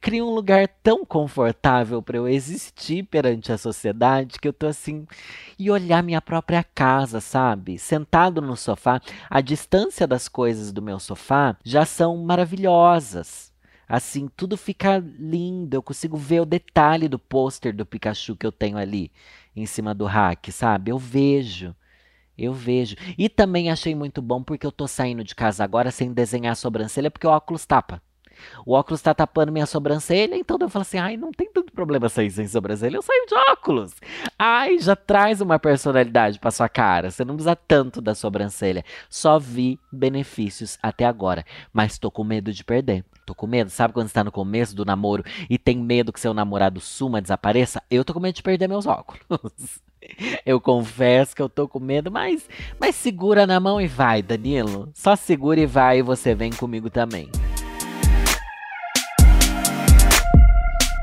cria 0.00 0.25
um 0.25 0.35
lugar 0.35 0.68
tão 0.82 1.04
confortável 1.04 2.02
para 2.02 2.16
eu 2.16 2.28
existir 2.28 3.04
perante 3.04 3.52
a 3.52 3.59
sociedade 3.59 4.38
que 4.38 4.49
eu 4.49 4.52
tô 4.52 4.66
assim. 4.66 5.06
E 5.59 5.70
olhar 5.70 6.02
minha 6.02 6.20
própria 6.23 6.64
casa, 6.64 7.20
sabe? 7.20 7.78
Sentado 7.78 8.40
no 8.40 8.56
sofá, 8.56 9.00
a 9.28 9.40
distância 9.40 10.06
das 10.06 10.28
coisas 10.28 10.73
do 10.73 10.82
meu 10.82 10.99
sofá 10.99 11.56
já 11.64 11.85
são 11.85 12.16
maravilhosas. 12.16 13.50
Assim, 13.90 14.28
tudo 14.37 14.56
fica 14.56 14.99
lindo. 15.18 15.75
Eu 15.76 15.82
consigo 15.82 16.16
ver 16.16 16.40
o 16.40 16.47
detalhe 16.47 17.09
do 17.09 17.18
pôster 17.18 17.75
do 17.75 17.85
Pikachu 17.85 18.37
que 18.37 18.47
eu 18.47 18.52
tenho 18.52 18.78
ali 18.78 19.11
em 19.54 19.66
cima 19.66 19.95
do 19.95 20.07
hack, 20.07 20.50
sabe? 20.50 20.90
Eu 20.90 20.99
vejo. 20.99 21.75
Eu 22.37 22.54
vejo. 22.54 22.97
E 23.19 23.28
também 23.28 23.71
achei 23.71 23.95
muito 23.95 24.23
bom 24.23 24.42
porque 24.42 24.66
eu 24.66 24.73
tô 24.73 24.87
saindo 24.88 25.23
de 25.23 25.35
casa 25.35 25.62
agora 25.62 25.90
sem 25.90 26.12
desenhar 26.12 26.52
a 26.52 26.57
sobrancelha 26.57 27.11
porque 27.11 27.26
o 27.26 27.30
óculos 27.30 27.66
tapa. 27.66 28.02
O 28.64 28.73
óculos 28.73 29.02
tá 29.02 29.14
tapando 29.14 29.52
minha 29.52 29.66
sobrancelha, 29.66 30.35
então 30.35 30.57
eu 30.61 30.69
falo 30.69 30.83
assim: 30.83 30.99
ai, 30.99 31.16
não 31.16 31.30
tem 31.30 31.50
tanto 31.52 31.73
problema 31.73 32.09
sair 32.09 32.30
sem 32.30 32.47
sobrancelha, 32.47 32.97
eu 32.97 33.02
saio 33.02 33.26
de 33.26 33.35
óculos. 33.50 33.95
Ai, 34.38 34.78
já 34.78 34.97
traz 34.97 35.40
uma 35.40 35.59
personalidade 35.59 36.38
pra 36.38 36.50
sua 36.50 36.69
cara. 36.69 37.11
Você 37.11 37.25
não 37.25 37.35
precisa 37.35 37.57
tanto 37.57 38.00
da 38.00 38.14
sobrancelha. 38.14 38.85
Só 39.09 39.38
vi 39.38 39.78
benefícios 39.92 40.78
até 40.83 41.04
agora, 41.04 41.45
mas 41.73 41.99
tô 41.99 42.11
com 42.11 42.25
medo 42.25 42.52
de 42.52 42.64
perder. 42.64 43.04
Tô 43.30 43.34
com 43.37 43.46
medo, 43.46 43.70
sabe 43.70 43.94
quando 43.94 44.08
está 44.08 44.25
no 44.25 44.32
começo 44.32 44.75
do 44.75 44.84
namoro 44.84 45.22
e 45.49 45.56
tem 45.56 45.78
medo 45.78 46.12
que 46.12 46.18
seu 46.18 46.34
namorado 46.34 46.80
suma, 46.80 47.22
desapareça? 47.22 47.80
Eu 47.88 48.04
tô 48.04 48.12
com 48.12 48.18
medo 48.18 48.34
de 48.34 48.42
perder 48.42 48.66
meus 48.66 48.87
óculos. 48.87 49.20
Eu 50.44 50.60
confesso 50.60 51.37
que 51.37 51.42
eu 51.42 51.49
tô 51.49 51.68
com 51.68 51.78
medo, 51.78 52.10
mas, 52.10 52.49
mas 52.80 52.96
segura 52.96 53.46
na 53.46 53.60
mão 53.60 53.78
e 53.78 53.87
vai, 53.87 54.22
Danilo. 54.22 54.90
Só 54.94 55.14
segura 55.14 55.60
e 55.60 55.66
vai 55.66 55.99
e 55.99 56.02
você 56.02 56.34
vem 56.34 56.50
comigo 56.50 56.88
também. 56.88 57.28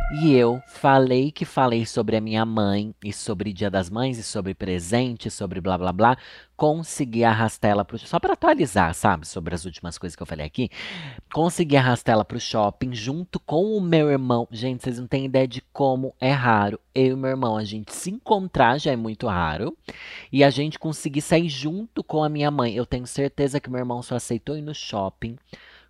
E 0.10 0.34
eu 0.34 0.64
falei 0.66 1.32
que 1.34 1.44
falei 1.44 1.86
sobre 1.86 2.16
a 2.16 2.22
minha 2.22 2.46
mãe 2.46 2.96
e 3.04 3.12
sobre 3.12 3.52
Dia 3.52 3.70
das 3.70 3.90
Mães 3.90 4.18
e 4.18 4.24
sobre 4.24 4.54
presente, 4.54 5.30
sobre 5.30 5.60
blá 5.60 5.78
blá 5.78 5.92
blá. 5.92 6.18
Consegui 6.56 7.26
arrastar 7.26 7.72
ela 7.72 7.84
pro 7.84 8.00
só 8.00 8.18
para 8.18 8.32
atualizar, 8.32 8.94
sabe, 8.94 9.28
sobre 9.28 9.54
as 9.54 9.66
últimas 9.66 9.98
coisas 9.98 10.16
que 10.16 10.24
eu 10.24 10.28
falei 10.28 10.46
aqui. 10.46 10.70
Consegui 11.34 11.76
arrastar 11.76 12.14
ela 12.14 12.24
pro 12.24 12.40
shopping 12.40 12.94
junto 12.94 13.38
com 13.38 13.78
o 13.78 13.82
meu 13.82 14.10
irmão. 14.10 14.48
Gente, 14.50 14.82
vocês 14.82 14.98
não 14.98 15.08
têm 15.08 15.26
ideia 15.26 15.46
de 15.46 15.62
como 15.74 16.16
é 16.22 16.32
raro 16.32 16.80
eu 16.96 17.14
e 17.14 17.20
meu 17.20 17.30
irmão 17.30 17.58
a 17.58 17.66
gente 17.66 17.94
se 17.94 18.10
encontrar 18.10 18.80
já 18.80 18.92
é 18.92 18.96
muito 18.96 19.28
raro 19.28 19.78
e 20.32 20.42
a 20.42 20.50
gente 20.50 20.80
conseguir 20.80 21.22
sair 21.22 21.50
junto 21.50 22.02
com 22.02 22.24
a 22.24 22.30
minha 22.30 22.50
mãe. 22.50 22.74
Eu 22.74 22.86
tenho 22.86 23.06
certeza 23.06 23.60
que 23.60 23.70
meu 23.70 23.80
irmão 23.80 24.02
só 24.02 24.16
aceitou 24.16 24.56
ir 24.56 24.62
no 24.62 24.74
shopping 24.74 25.36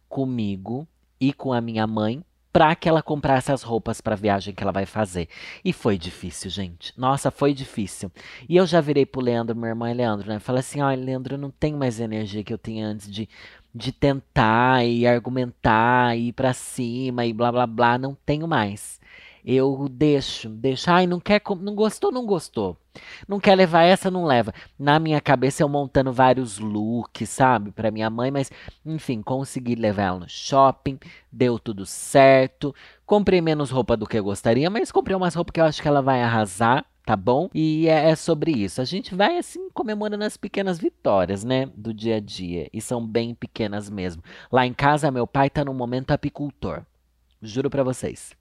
comigo 0.09 0.87
e 1.19 1.31
com 1.31 1.53
a 1.53 1.61
minha 1.61 1.85
mãe 1.85 2.23
para 2.57 2.75
que 2.75 2.89
ela 2.89 3.03
comprasse 3.03 3.51
as 3.51 3.61
roupas 3.61 4.01
para 4.01 4.15
a 4.15 4.17
viagem 4.17 4.51
que 4.51 4.63
ela 4.63 4.71
vai 4.71 4.87
fazer. 4.87 5.29
E 5.63 5.71
foi 5.71 5.95
difícil, 5.95 6.49
gente. 6.49 6.91
Nossa, 6.97 7.29
foi 7.29 7.53
difícil. 7.53 8.11
E 8.49 8.57
eu 8.57 8.65
já 8.65 8.81
virei 8.81 9.05
pro 9.05 9.21
Leandro, 9.21 9.55
meu 9.55 9.69
irmão 9.69 9.87
e 9.87 9.93
Leandro, 9.93 10.27
né? 10.27 10.39
Falei 10.39 10.61
assim: 10.61 10.81
olha, 10.81 10.99
Leandro, 10.99 11.35
eu 11.35 11.37
não 11.37 11.51
tenho 11.51 11.77
mais 11.77 11.99
energia 11.99 12.43
que 12.43 12.51
eu 12.51 12.57
tinha 12.57 12.87
antes 12.87 13.11
de, 13.11 13.29
de 13.75 13.91
tentar 13.91 14.83
e 14.83 15.05
argumentar, 15.05 16.17
e 16.17 16.29
ir 16.29 16.33
para 16.33 16.51
cima 16.51 17.27
e 17.27 17.31
blá 17.31 17.51
blá 17.51 17.67
blá. 17.67 17.95
Não 17.95 18.17
tenho 18.25 18.47
mais. 18.47 18.99
Eu 19.49 19.87
deixo, 19.89 20.49
deixo. 20.49 20.91
Ai, 20.91 21.07
não 21.07 21.21
quer, 21.21 21.41
não 21.61 21.73
gostou, 21.73 22.11
não 22.11 22.25
gostou. 22.25 22.75
Não 23.25 23.39
quer 23.39 23.55
levar 23.55 23.83
essa, 23.83 24.11
não 24.11 24.25
leva. 24.25 24.53
Na 24.77 24.99
minha 24.99 25.21
cabeça 25.21 25.63
eu 25.63 25.69
montando 25.69 26.11
vários 26.11 26.59
looks, 26.59 27.29
sabe, 27.29 27.71
para 27.71 27.89
minha 27.89 28.09
mãe, 28.09 28.29
mas 28.29 28.51
enfim, 28.85 29.21
consegui 29.21 29.73
levar 29.75 30.03
ela 30.03 30.19
no 30.19 30.27
shopping, 30.27 30.99
deu 31.31 31.57
tudo 31.57 31.85
certo. 31.85 32.75
Comprei 33.05 33.39
menos 33.39 33.71
roupa 33.71 33.95
do 33.95 34.05
que 34.05 34.19
eu 34.19 34.23
gostaria, 34.25 34.69
mas 34.69 34.91
comprei 34.91 35.15
umas 35.15 35.33
roupas 35.33 35.53
que 35.53 35.61
eu 35.61 35.65
acho 35.65 35.81
que 35.81 35.87
ela 35.87 36.01
vai 36.01 36.21
arrasar 36.21 36.85
tá 37.05 37.15
bom? 37.15 37.49
E 37.53 37.87
é, 37.87 38.09
é, 38.09 38.15
sobre 38.17 38.51
isso. 38.51 38.81
A 38.81 38.83
gente 38.83 39.15
vai 39.15 39.37
assim 39.37 39.69
comemorando 39.69 40.25
as 40.25 40.35
pequenas 40.35 40.77
vitórias, 40.77 41.45
né, 41.45 41.67
do 41.73 41.93
dia 41.93 42.17
a 42.17 42.19
dia, 42.19 42.67
e 42.73 42.81
são 42.81 43.07
bem 43.07 43.33
pequenas 43.33 43.89
mesmo. 43.89 44.21
Lá 44.51 44.65
em 44.65 44.73
casa 44.73 45.09
meu 45.09 45.25
pai 45.25 45.49
tá 45.49 45.63
no 45.63 45.73
momento 45.73 46.11
apicultor. 46.11 46.83
Juro 47.41 47.69
para 47.69 47.81
vocês 47.81 48.35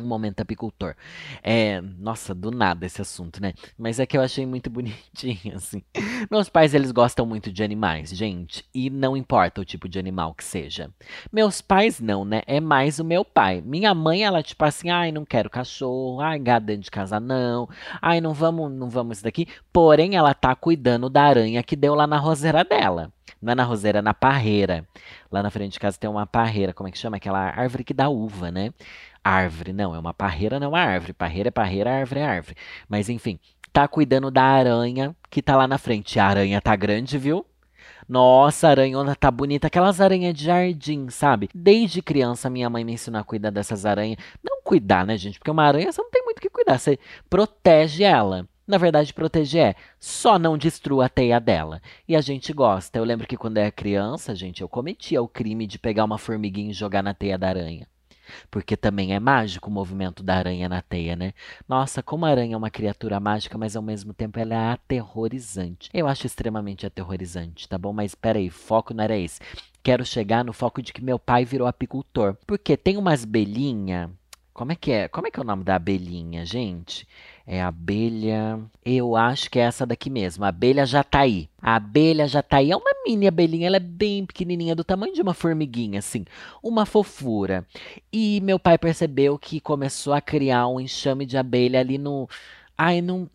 um 0.00 0.06
momento 0.06 0.40
apicultor. 0.40 0.94
É, 1.42 1.80
nossa, 1.98 2.34
do 2.34 2.50
nada 2.50 2.86
esse 2.86 3.00
assunto, 3.00 3.40
né? 3.40 3.52
Mas 3.78 4.00
é 4.00 4.06
que 4.06 4.16
eu 4.16 4.22
achei 4.22 4.46
muito 4.46 4.68
bonitinho, 4.70 5.54
assim. 5.54 5.82
Meus 6.30 6.48
pais, 6.48 6.74
eles 6.74 6.92
gostam 6.92 7.26
muito 7.26 7.52
de 7.52 7.62
animais, 7.62 8.10
gente. 8.10 8.64
E 8.74 8.90
não 8.90 9.16
importa 9.16 9.60
o 9.60 9.64
tipo 9.64 9.88
de 9.88 9.98
animal 9.98 10.34
que 10.34 10.44
seja. 10.44 10.90
Meus 11.32 11.60
pais 11.60 12.00
não, 12.00 12.24
né? 12.24 12.42
É 12.46 12.60
mais 12.60 12.98
o 12.98 13.04
meu 13.04 13.24
pai. 13.24 13.60
Minha 13.60 13.94
mãe, 13.94 14.24
ela 14.24 14.42
tipo 14.42 14.64
assim, 14.64 14.90
ai, 14.90 15.12
não 15.12 15.24
quero 15.24 15.50
cachorro, 15.50 16.20
ai, 16.20 16.38
gado 16.38 16.66
dentro 16.66 16.82
de 16.82 16.90
casa 16.90 17.20
não. 17.20 17.68
Ai, 18.00 18.20
não 18.20 18.34
vamos, 18.34 18.70
não 18.72 18.88
vamos 18.88 19.18
isso 19.18 19.24
daqui. 19.24 19.46
Porém, 19.72 20.16
ela 20.16 20.34
tá 20.34 20.54
cuidando 20.54 21.08
da 21.08 21.22
aranha 21.22 21.62
que 21.62 21.76
deu 21.76 21.94
lá 21.94 22.06
na 22.06 22.18
roseira 22.18 22.64
dela. 22.64 23.12
Não 23.40 23.52
é 23.52 23.54
na 23.54 23.64
roseira, 23.64 24.00
é 24.00 24.02
na 24.02 24.12
parreira. 24.12 24.86
Lá 25.32 25.42
na 25.42 25.50
frente 25.50 25.72
de 25.72 25.80
casa 25.80 25.98
tem 25.98 26.10
uma 26.10 26.26
parreira, 26.26 26.74
como 26.74 26.88
é 26.88 26.92
que 26.92 26.98
chama? 26.98 27.16
Aquela 27.16 27.38
árvore 27.38 27.84
que 27.84 27.94
dá 27.94 28.08
uva, 28.08 28.50
né? 28.50 28.72
Árvore. 29.24 29.72
Não, 29.72 29.94
é 29.94 29.98
uma 29.98 30.14
parreira, 30.14 30.60
não 30.60 30.76
é 30.76 30.80
árvore. 30.80 31.12
Parreira 31.12 31.48
é 31.48 31.50
parreira, 31.50 31.94
árvore 31.94 32.20
é 32.20 32.24
árvore. 32.24 32.56
Mas 32.88 33.08
enfim, 33.08 33.38
tá 33.72 33.86
cuidando 33.88 34.30
da 34.30 34.42
aranha 34.42 35.14
que 35.30 35.42
tá 35.42 35.56
lá 35.56 35.66
na 35.66 35.78
frente. 35.78 36.18
A 36.18 36.26
aranha 36.26 36.60
tá 36.60 36.74
grande, 36.76 37.18
viu? 37.18 37.44
Nossa, 38.08 38.66
a 38.66 38.70
aranhona 38.70 39.14
tá 39.14 39.30
bonita. 39.30 39.68
Aquelas 39.68 40.00
aranhas 40.00 40.34
de 40.34 40.44
jardim, 40.44 41.08
sabe? 41.10 41.48
Desde 41.54 42.02
criança, 42.02 42.50
minha 42.50 42.68
mãe 42.68 42.84
me 42.84 42.94
ensinou 42.94 43.20
a 43.20 43.24
cuidar 43.24 43.50
dessas 43.50 43.86
aranhas. 43.86 44.18
Não 44.42 44.60
cuidar, 44.62 45.06
né, 45.06 45.16
gente? 45.16 45.38
Porque 45.38 45.50
uma 45.50 45.64
aranha 45.64 45.92
você 45.92 46.02
não 46.02 46.10
tem 46.10 46.24
muito 46.24 46.38
o 46.38 46.40
que 46.40 46.50
cuidar. 46.50 46.78
Você 46.78 46.98
protege 47.28 48.02
ela. 48.02 48.48
Na 48.66 48.78
verdade, 48.78 49.12
proteger 49.12 49.62
é 49.62 49.74
só 49.98 50.38
não 50.38 50.56
destrua 50.56 51.06
a 51.06 51.08
teia 51.08 51.40
dela. 51.40 51.80
E 52.08 52.16
a 52.16 52.20
gente 52.20 52.52
gosta. 52.52 52.98
Eu 52.98 53.04
lembro 53.04 53.26
que 53.26 53.36
quando 53.36 53.58
era 53.58 53.70
criança, 53.70 54.34
gente, 54.34 54.62
eu 54.62 54.68
cometia 54.68 55.22
o 55.22 55.28
crime 55.28 55.66
de 55.66 55.78
pegar 55.78 56.04
uma 56.04 56.18
formiguinha 56.18 56.70
e 56.70 56.74
jogar 56.74 57.02
na 57.02 57.14
teia 57.14 57.38
da 57.38 57.48
aranha. 57.48 57.86
Porque 58.50 58.76
também 58.76 59.14
é 59.14 59.20
mágico 59.20 59.68
o 59.68 59.72
movimento 59.72 60.22
da 60.22 60.36
aranha 60.36 60.68
na 60.68 60.82
teia, 60.82 61.16
né? 61.16 61.32
Nossa, 61.68 62.02
como 62.02 62.26
a 62.26 62.30
aranha 62.30 62.54
é 62.54 62.56
uma 62.56 62.70
criatura 62.70 63.20
mágica, 63.20 63.56
mas 63.56 63.76
ao 63.76 63.82
mesmo 63.82 64.12
tempo 64.12 64.38
ela 64.38 64.54
é 64.54 64.72
aterrorizante. 64.72 65.90
Eu 65.92 66.08
acho 66.08 66.26
extremamente 66.26 66.86
aterrorizante, 66.86 67.68
tá 67.68 67.78
bom? 67.78 67.92
Mas 67.92 68.14
peraí, 68.14 68.50
foco 68.50 68.94
não 68.94 69.04
era 69.04 69.16
esse. 69.16 69.40
Quero 69.82 70.04
chegar 70.04 70.44
no 70.44 70.52
foco 70.52 70.82
de 70.82 70.92
que 70.92 71.02
meu 71.02 71.18
pai 71.18 71.44
virou 71.44 71.66
apicultor. 71.66 72.36
Porque 72.46 72.76
tem 72.76 72.96
umas 72.96 73.24
abelhinhas 73.24 74.10
como 74.60 74.72
é 74.72 74.76
que 74.76 74.92
é? 74.92 75.08
Como 75.08 75.26
é 75.26 75.30
que 75.30 75.40
é 75.40 75.42
o 75.42 75.46
nome 75.46 75.64
da 75.64 75.76
abelhinha, 75.76 76.44
gente? 76.44 77.08
É 77.52 77.60
abelha. 77.60 78.60
Eu 78.84 79.16
acho 79.16 79.50
que 79.50 79.58
é 79.58 79.62
essa 79.62 79.84
daqui 79.84 80.08
mesmo. 80.08 80.44
A 80.44 80.48
abelha 80.48 80.86
jataí. 80.86 81.50
A 81.60 81.74
abelha 81.74 82.28
jataí 82.28 82.70
é 82.70 82.76
uma 82.76 82.92
mini 83.04 83.26
abelhinha, 83.26 83.66
ela 83.66 83.76
é 83.76 83.80
bem 83.80 84.24
pequenininha, 84.24 84.76
do 84.76 84.84
tamanho 84.84 85.12
de 85.12 85.20
uma 85.20 85.34
formiguinha, 85.34 85.98
assim. 85.98 86.24
Uma 86.62 86.86
fofura. 86.86 87.66
E 88.12 88.40
meu 88.42 88.56
pai 88.56 88.78
percebeu 88.78 89.36
que 89.36 89.58
começou 89.58 90.12
a 90.12 90.20
criar 90.20 90.68
um 90.68 90.78
enxame 90.78 91.26
de 91.26 91.36
abelha 91.36 91.80
ali 91.80 91.98
no. 91.98 92.28
Ai, 92.78 93.00
não. 93.02 93.28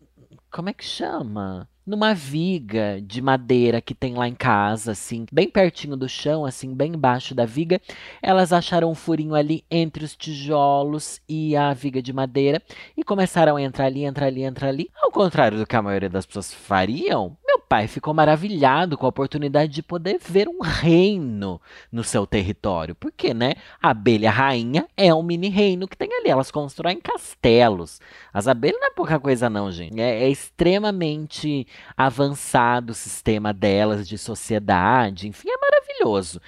Como 0.50 0.70
é 0.70 0.72
que 0.72 0.84
chama? 0.84 1.68
Numa 1.86 2.12
viga 2.12 3.00
de 3.00 3.22
madeira 3.22 3.80
que 3.80 3.94
tem 3.94 4.14
lá 4.14 4.26
em 4.26 4.34
casa, 4.34 4.92
assim, 4.92 5.24
bem 5.32 5.48
pertinho 5.48 5.96
do 5.96 6.08
chão, 6.08 6.44
assim, 6.44 6.74
bem 6.74 6.94
embaixo 6.94 7.34
da 7.34 7.46
viga. 7.46 7.80
Elas 8.20 8.52
acharam 8.52 8.90
um 8.90 8.94
furinho 8.94 9.34
ali 9.34 9.64
entre 9.70 10.04
os 10.04 10.16
tijolos 10.16 11.20
e 11.28 11.54
a 11.56 11.72
viga 11.72 12.02
de 12.02 12.12
madeira 12.12 12.60
e 12.96 13.04
começaram 13.04 13.56
a 13.56 13.62
entrar 13.62 13.86
ali, 13.86 14.04
entrar 14.04 14.26
ali, 14.26 14.42
entrar 14.42 14.68
ali. 14.68 14.90
Ao 15.00 15.12
contrário 15.12 15.58
do 15.58 15.66
que 15.66 15.76
a 15.76 15.82
maioria 15.82 16.10
das 16.10 16.26
pessoas 16.26 16.52
fariam, 16.52 17.36
meu 17.56 17.58
pai 17.58 17.88
ficou 17.88 18.12
maravilhado 18.12 18.98
com 18.98 19.06
a 19.06 19.08
oportunidade 19.08 19.72
de 19.72 19.82
poder 19.82 20.18
ver 20.20 20.46
um 20.46 20.60
reino 20.60 21.58
no 21.90 22.04
seu 22.04 22.26
território. 22.26 22.94
Porque, 22.94 23.32
né? 23.32 23.54
A 23.82 23.90
abelha 23.90 24.30
rainha 24.30 24.86
é 24.94 25.12
um 25.12 25.22
mini 25.22 25.48
reino 25.48 25.88
que 25.88 25.96
tem 25.96 26.08
ali. 26.12 26.28
Elas 26.28 26.50
constroem 26.50 27.00
castelos. 27.00 27.98
As 28.32 28.46
abelhas 28.46 28.78
não 28.78 28.88
é 28.88 28.90
pouca 28.90 29.18
coisa, 29.18 29.48
não, 29.48 29.72
gente. 29.72 29.98
É, 29.98 30.24
é 30.24 30.28
extremamente 30.28 31.66
avançado 31.96 32.90
o 32.90 32.94
sistema 32.94 33.54
delas 33.54 34.06
de 34.06 34.18
sociedade. 34.18 35.26
Enfim, 35.26 35.48
é 35.48 35.56
maravilhoso. 35.56 36.40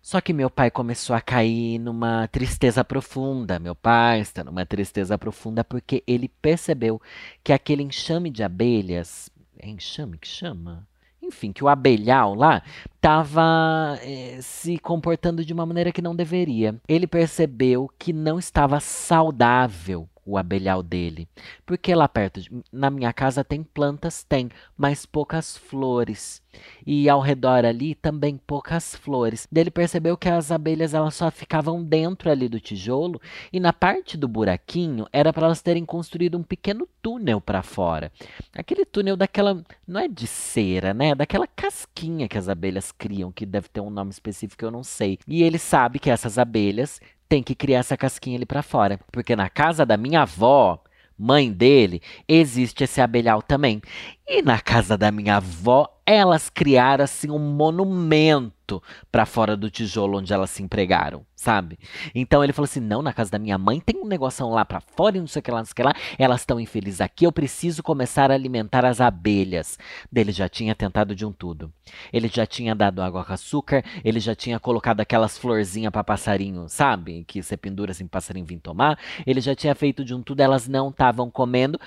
Só 0.00 0.18
que 0.18 0.32
meu 0.32 0.48
pai 0.48 0.70
começou 0.70 1.14
a 1.14 1.20
cair 1.20 1.78
numa 1.78 2.26
tristeza 2.28 2.82
profunda. 2.82 3.58
Meu 3.58 3.74
pai 3.74 4.20
está 4.20 4.42
numa 4.42 4.64
tristeza 4.64 5.18
profunda 5.18 5.62
porque 5.62 6.02
ele 6.06 6.28
percebeu 6.40 7.02
que 7.44 7.52
aquele 7.52 7.82
enxame 7.82 8.30
de 8.30 8.42
abelhas 8.42 9.30
é 9.58 9.68
enxame 9.68 10.18
que 10.18 10.28
chama? 10.28 10.86
Enfim, 11.20 11.52
que 11.52 11.64
o 11.64 11.68
abelhal 11.68 12.34
lá 12.34 12.62
estava 12.94 13.98
eh, 14.02 14.38
se 14.40 14.78
comportando 14.78 15.44
de 15.44 15.52
uma 15.52 15.66
maneira 15.66 15.92
que 15.92 16.00
não 16.00 16.14
deveria. 16.14 16.76
Ele 16.88 17.06
percebeu 17.06 17.90
que 17.98 18.12
não 18.12 18.38
estava 18.38 18.78
saudável 18.80 20.08
o 20.24 20.36
abelhal 20.36 20.82
dele. 20.82 21.26
Porque 21.64 21.94
lá 21.94 22.06
perto, 22.06 22.40
de, 22.40 22.50
na 22.70 22.90
minha 22.90 23.12
casa 23.12 23.42
tem 23.42 23.62
plantas, 23.62 24.22
tem, 24.22 24.50
mas 24.76 25.06
poucas 25.06 25.56
flores. 25.56 26.42
E 26.86 27.08
ao 27.08 27.20
redor 27.20 27.64
ali 27.64 27.94
também 27.94 28.36
poucas 28.36 28.94
flores. 28.94 29.46
Ele 29.54 29.70
percebeu 29.70 30.16
que 30.16 30.28
as 30.28 30.50
abelhas 30.50 30.94
elas 30.94 31.14
só 31.14 31.30
ficavam 31.30 31.82
dentro 31.82 32.30
ali 32.30 32.48
do 32.48 32.60
tijolo 32.60 33.20
e 33.52 33.60
na 33.60 33.72
parte 33.72 34.16
do 34.16 34.28
buraquinho 34.28 35.06
era 35.12 35.32
para 35.32 35.46
elas 35.46 35.62
terem 35.62 35.84
construído 35.84 36.38
um 36.38 36.42
pequeno 36.42 36.88
túnel 37.02 37.40
para 37.40 37.62
fora. 37.62 38.12
Aquele 38.54 38.84
túnel 38.84 39.16
daquela, 39.16 39.62
não 39.86 40.00
é 40.00 40.08
de 40.08 40.26
cera, 40.26 40.92
né? 40.94 41.14
Daquela 41.14 41.46
casquinha 41.46 42.28
que 42.28 42.38
as 42.38 42.48
abelhas 42.48 42.92
criam, 42.92 43.32
que 43.32 43.46
deve 43.46 43.68
ter 43.68 43.80
um 43.80 43.90
nome 43.90 44.10
específico, 44.10 44.64
eu 44.64 44.70
não 44.70 44.82
sei. 44.82 45.18
E 45.26 45.42
ele 45.42 45.58
sabe 45.58 45.98
que 45.98 46.10
essas 46.10 46.38
abelhas 46.38 47.00
tem 47.28 47.42
que 47.42 47.54
criar 47.54 47.80
essa 47.80 47.96
casquinha 47.96 48.36
ali 48.36 48.46
para 48.46 48.62
fora. 48.62 48.98
Porque 49.12 49.36
na 49.36 49.50
casa 49.50 49.84
da 49.84 49.96
minha 49.96 50.22
avó, 50.22 50.82
mãe 51.18 51.52
dele, 51.52 52.00
existe 52.26 52.84
esse 52.84 53.00
abelhal 53.00 53.42
também. 53.42 53.82
E 54.26 54.40
na 54.40 54.60
casa 54.60 54.96
da 54.96 55.10
minha 55.10 55.36
avó, 55.36 55.88
elas 56.14 56.48
criaram 56.48 57.04
assim 57.04 57.30
um 57.30 57.38
monumento 57.38 58.82
para 59.10 59.24
fora 59.24 59.56
do 59.56 59.70
tijolo 59.70 60.18
onde 60.18 60.32
elas 60.32 60.50
se 60.50 60.62
empregaram, 60.62 61.24
sabe? 61.34 61.78
Então 62.14 62.44
ele 62.44 62.52
falou 62.52 62.64
assim: 62.64 62.80
"Não, 62.80 63.00
na 63.02 63.12
casa 63.12 63.30
da 63.30 63.38
minha 63.38 63.56
mãe 63.56 63.80
tem 63.80 63.96
um 64.00 64.06
negoção 64.06 64.50
lá 64.50 64.64
para 64.64 64.80
fora 64.80 65.16
e 65.16 65.20
não 65.20 65.26
sei 65.26 65.40
o 65.40 65.42
que 65.42 65.50
lá, 65.50 65.58
não 65.58 65.64
sei 65.64 65.72
o 65.72 65.76
que 65.76 65.82
lá. 65.82 65.94
Elas 66.18 66.40
estão 66.40 66.60
infelizes 66.60 67.00
aqui, 67.00 67.24
eu 67.24 67.32
preciso 67.32 67.82
começar 67.82 68.30
a 68.30 68.34
alimentar 68.34 68.84
as 68.84 69.00
abelhas". 69.00 69.78
Dele 70.10 70.32
já 70.32 70.48
tinha 70.48 70.74
tentado 70.74 71.14
de 71.14 71.24
um 71.24 71.32
tudo. 71.32 71.72
Ele 72.12 72.28
já 72.28 72.46
tinha 72.46 72.74
dado 72.74 73.02
água 73.02 73.24
com 73.24 73.32
açúcar, 73.32 73.84
ele 74.04 74.20
já 74.20 74.34
tinha 74.34 74.58
colocado 74.60 75.00
aquelas 75.00 75.38
florzinhas 75.38 75.90
para 75.92 76.04
passarinho, 76.04 76.68
sabe? 76.68 77.24
Que 77.26 77.42
você 77.42 77.56
pendura 77.56 77.92
assim, 77.92 78.06
passarinho 78.06 78.46
vir 78.46 78.60
tomar. 78.60 78.98
Ele 79.26 79.40
já 79.40 79.54
tinha 79.54 79.74
feito 79.74 80.04
de 80.04 80.14
um 80.14 80.22
tudo, 80.22 80.40
elas 80.40 80.68
não 80.68 80.90
estavam 80.90 81.30
comendo. 81.30 81.78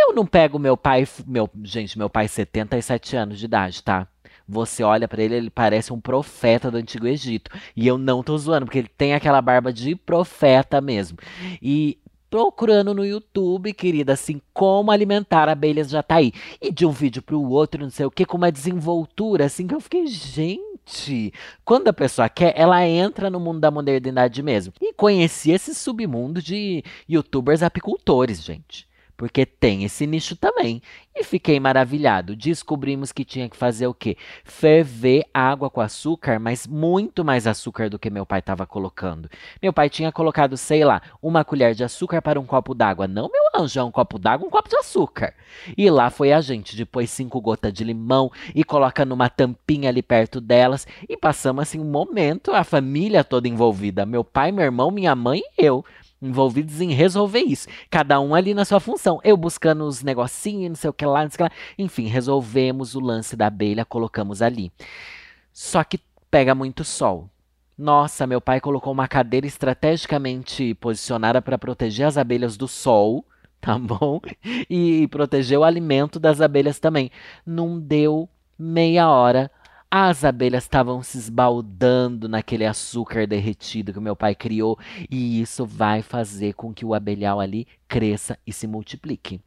Eu 0.00 0.14
não 0.14 0.26
pego 0.26 0.58
meu 0.58 0.76
pai, 0.76 1.06
meu, 1.26 1.48
gente, 1.62 1.96
meu 1.98 2.08
pai 2.08 2.26
77 2.26 3.16
anos 3.16 3.38
de 3.38 3.44
idade, 3.44 3.82
tá? 3.82 4.08
Você 4.48 4.82
olha 4.82 5.06
para 5.06 5.22
ele, 5.22 5.36
ele 5.36 5.50
parece 5.50 5.92
um 5.92 6.00
profeta 6.00 6.70
do 6.70 6.76
Antigo 6.76 7.06
Egito. 7.06 7.50
E 7.76 7.86
eu 7.86 7.96
não 7.96 8.22
tô 8.22 8.36
zoando, 8.36 8.66
porque 8.66 8.78
ele 8.78 8.88
tem 8.88 9.14
aquela 9.14 9.40
barba 9.40 9.72
de 9.72 9.94
profeta 9.94 10.80
mesmo. 10.80 11.16
E 11.62 11.98
procurando 12.28 12.92
no 12.92 13.04
YouTube, 13.04 13.72
querida, 13.72 14.14
assim, 14.14 14.40
como 14.52 14.90
alimentar 14.90 15.48
abelhas 15.48 15.90
já 15.90 16.02
tá 16.02 16.16
aí. 16.16 16.32
E 16.60 16.72
de 16.72 16.84
um 16.84 16.90
vídeo 16.90 17.22
pro 17.22 17.40
outro, 17.40 17.82
não 17.82 17.90
sei 17.90 18.06
o 18.06 18.10
que, 18.10 18.24
com 18.24 18.36
uma 18.36 18.50
desenvoltura, 18.50 19.44
assim, 19.44 19.68
que 19.68 19.74
eu 19.74 19.80
fiquei, 19.80 20.06
gente. 20.08 21.32
Quando 21.64 21.86
a 21.86 21.92
pessoa 21.92 22.28
quer, 22.28 22.52
ela 22.56 22.84
entra 22.84 23.30
no 23.30 23.38
mundo 23.38 23.60
da 23.60 23.70
modernidade 23.70 24.42
mesmo. 24.42 24.72
E 24.80 24.92
conheci 24.92 25.52
esse 25.52 25.74
submundo 25.74 26.42
de 26.42 26.82
youtubers 27.08 27.62
apicultores, 27.62 28.42
gente 28.42 28.89
porque 29.20 29.44
tem 29.44 29.84
esse 29.84 30.06
nicho 30.06 30.34
também. 30.34 30.80
E 31.14 31.22
fiquei 31.22 31.60
maravilhado. 31.60 32.34
Descobrimos 32.34 33.12
que 33.12 33.22
tinha 33.22 33.50
que 33.50 33.56
fazer 33.56 33.86
o 33.86 33.92
quê? 33.92 34.16
Ferver 34.44 35.26
água 35.34 35.68
com 35.68 35.82
açúcar, 35.82 36.40
mas 36.40 36.66
muito 36.66 37.22
mais 37.22 37.46
açúcar 37.46 37.90
do 37.90 37.98
que 37.98 38.08
meu 38.08 38.24
pai 38.24 38.38
estava 38.38 38.64
colocando. 38.64 39.28
Meu 39.62 39.74
pai 39.74 39.90
tinha 39.90 40.10
colocado, 40.10 40.56
sei 40.56 40.86
lá, 40.86 41.02
uma 41.20 41.44
colher 41.44 41.74
de 41.74 41.84
açúcar 41.84 42.22
para 42.22 42.40
um 42.40 42.46
copo 42.46 42.74
d'água. 42.74 43.06
Não, 43.06 43.28
meu 43.28 43.62
anjo, 43.62 43.78
é 43.78 43.84
um 43.84 43.90
copo 43.90 44.18
d'água, 44.18 44.46
um 44.46 44.50
copo 44.50 44.70
de 44.70 44.76
açúcar. 44.76 45.34
E 45.76 45.90
lá 45.90 46.08
foi 46.08 46.32
a 46.32 46.40
gente, 46.40 46.74
depois 46.74 47.10
cinco 47.10 47.42
gotas 47.42 47.74
de 47.74 47.84
limão 47.84 48.32
e 48.54 48.64
coloca 48.64 49.04
numa 49.04 49.28
tampinha 49.28 49.90
ali 49.90 50.00
perto 50.00 50.40
delas. 50.40 50.86
E 51.06 51.14
passamos 51.14 51.60
assim 51.60 51.78
um 51.78 51.84
momento, 51.84 52.54
a 52.54 52.64
família 52.64 53.22
toda 53.22 53.46
envolvida. 53.46 54.06
Meu 54.06 54.24
pai, 54.24 54.50
meu 54.50 54.64
irmão, 54.64 54.90
minha 54.90 55.14
mãe 55.14 55.42
e 55.58 55.62
eu 55.62 55.84
envolvidos 56.20 56.80
em 56.80 56.92
resolver 56.92 57.40
isso. 57.40 57.68
Cada 57.90 58.20
um 58.20 58.34
ali 58.34 58.54
na 58.54 58.64
sua 58.64 58.80
função. 58.80 59.20
Eu 59.24 59.36
buscando 59.36 59.84
os 59.84 60.02
negocinhos, 60.02 60.68
não 60.68 60.76
sei 60.76 60.90
o 60.90 60.92
que 60.92 61.06
lá, 61.06 61.22
não 61.22 61.30
sei 61.30 61.34
o 61.34 61.38
que 61.38 61.54
lá. 61.54 61.60
Enfim, 61.78 62.06
resolvemos 62.06 62.94
o 62.94 63.00
lance 63.00 63.36
da 63.36 63.46
abelha, 63.46 63.84
colocamos 63.84 64.42
ali. 64.42 64.70
Só 65.52 65.82
que 65.82 65.98
pega 66.30 66.54
muito 66.54 66.84
sol. 66.84 67.28
Nossa, 67.76 68.26
meu 68.26 68.40
pai 68.40 68.60
colocou 68.60 68.92
uma 68.92 69.08
cadeira 69.08 69.46
estrategicamente 69.46 70.74
posicionada 70.74 71.40
para 71.40 71.56
proteger 71.56 72.06
as 72.06 72.18
abelhas 72.18 72.56
do 72.56 72.68
sol, 72.68 73.24
tá 73.60 73.78
bom? 73.78 74.20
E 74.68 75.08
proteger 75.08 75.58
o 75.58 75.64
alimento 75.64 76.20
das 76.20 76.40
abelhas 76.40 76.78
também. 76.78 77.10
Não 77.44 77.80
deu 77.80 78.28
meia 78.58 79.08
hora 79.08 79.50
as 79.90 80.24
abelhas 80.24 80.62
estavam 80.62 81.02
se 81.02 81.18
esbaldando 81.18 82.28
naquele 82.28 82.64
açúcar 82.64 83.26
derretido 83.26 83.92
que 83.92 83.98
meu 83.98 84.14
pai 84.14 84.34
criou, 84.34 84.78
e 85.10 85.40
isso 85.40 85.66
vai 85.66 86.00
fazer 86.00 86.54
com 86.54 86.72
que 86.72 86.84
o 86.84 86.94
abelhal 86.94 87.40
ali 87.40 87.66
cresça 87.88 88.38
e 88.46 88.52
se 88.52 88.66
multiplique. 88.66 89.40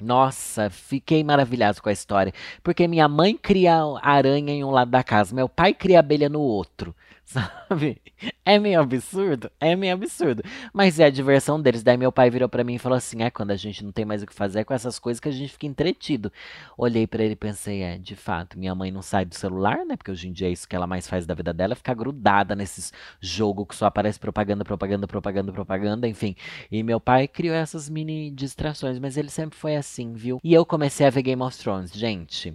Nossa, 0.00 0.68
fiquei 0.70 1.24
maravilhado 1.24 1.82
com 1.82 1.88
a 1.88 1.92
história, 1.92 2.32
porque 2.62 2.88
minha 2.88 3.08
mãe 3.08 3.36
cria 3.36 3.80
aranha 4.02 4.52
em 4.52 4.64
um 4.64 4.70
lado 4.70 4.90
da 4.90 5.02
casa, 5.02 5.34
meu 5.34 5.48
pai 5.48 5.74
cria 5.74 6.00
abelha 6.00 6.28
no 6.28 6.40
outro. 6.40 6.94
Sabe? 7.26 8.00
É 8.44 8.58
meio 8.58 8.80
absurdo, 8.80 9.50
é 9.60 9.74
meio 9.74 9.92
absurdo. 9.94 10.42
Mas 10.72 11.00
é 11.00 11.04
a 11.04 11.10
diversão 11.10 11.60
deles. 11.60 11.82
Daí 11.82 11.96
meu 11.96 12.12
pai 12.12 12.30
virou 12.30 12.48
para 12.48 12.62
mim 12.62 12.74
e 12.74 12.78
falou 12.78 12.96
assim: 12.96 13.22
é 13.22 13.30
quando 13.30 13.50
a 13.50 13.56
gente 13.56 13.84
não 13.84 13.90
tem 13.90 14.04
mais 14.04 14.22
o 14.22 14.26
que 14.26 14.32
fazer 14.32 14.60
é 14.60 14.64
com 14.64 14.72
essas 14.72 14.98
coisas 14.98 15.20
que 15.20 15.28
a 15.28 15.32
gente 15.32 15.52
fica 15.52 15.66
entretido. 15.66 16.32
Olhei 16.78 17.06
para 17.06 17.24
ele 17.24 17.32
e 17.32 17.36
pensei: 17.36 17.82
é, 17.82 17.98
de 17.98 18.14
fato, 18.14 18.58
minha 18.58 18.74
mãe 18.74 18.92
não 18.92 19.02
sai 19.02 19.24
do 19.24 19.34
celular, 19.34 19.84
né? 19.84 19.96
Porque 19.96 20.10
hoje 20.10 20.28
em 20.28 20.32
dia 20.32 20.46
é 20.48 20.52
isso 20.52 20.68
que 20.68 20.76
ela 20.76 20.86
mais 20.86 21.08
faz 21.08 21.26
da 21.26 21.34
vida 21.34 21.52
dela, 21.52 21.72
é 21.72 21.76
ficar 21.76 21.94
grudada 21.94 22.54
nesses 22.54 22.92
jogos 23.20 23.66
que 23.68 23.74
só 23.74 23.86
aparece 23.86 24.18
propaganda, 24.20 24.64
propaganda, 24.64 25.06
propaganda, 25.08 25.52
propaganda, 25.52 26.08
enfim. 26.08 26.36
E 26.70 26.82
meu 26.82 27.00
pai 27.00 27.26
criou 27.26 27.56
essas 27.56 27.88
mini 27.88 28.30
distrações, 28.30 28.98
mas 29.00 29.16
ele 29.16 29.30
sempre 29.30 29.58
foi 29.58 29.76
assim, 29.76 30.12
viu? 30.14 30.40
E 30.44 30.54
eu 30.54 30.64
comecei 30.64 31.06
a 31.06 31.10
ver 31.10 31.22
Game 31.22 31.42
of 31.42 31.58
Thrones, 31.58 31.92
gente 31.92 32.54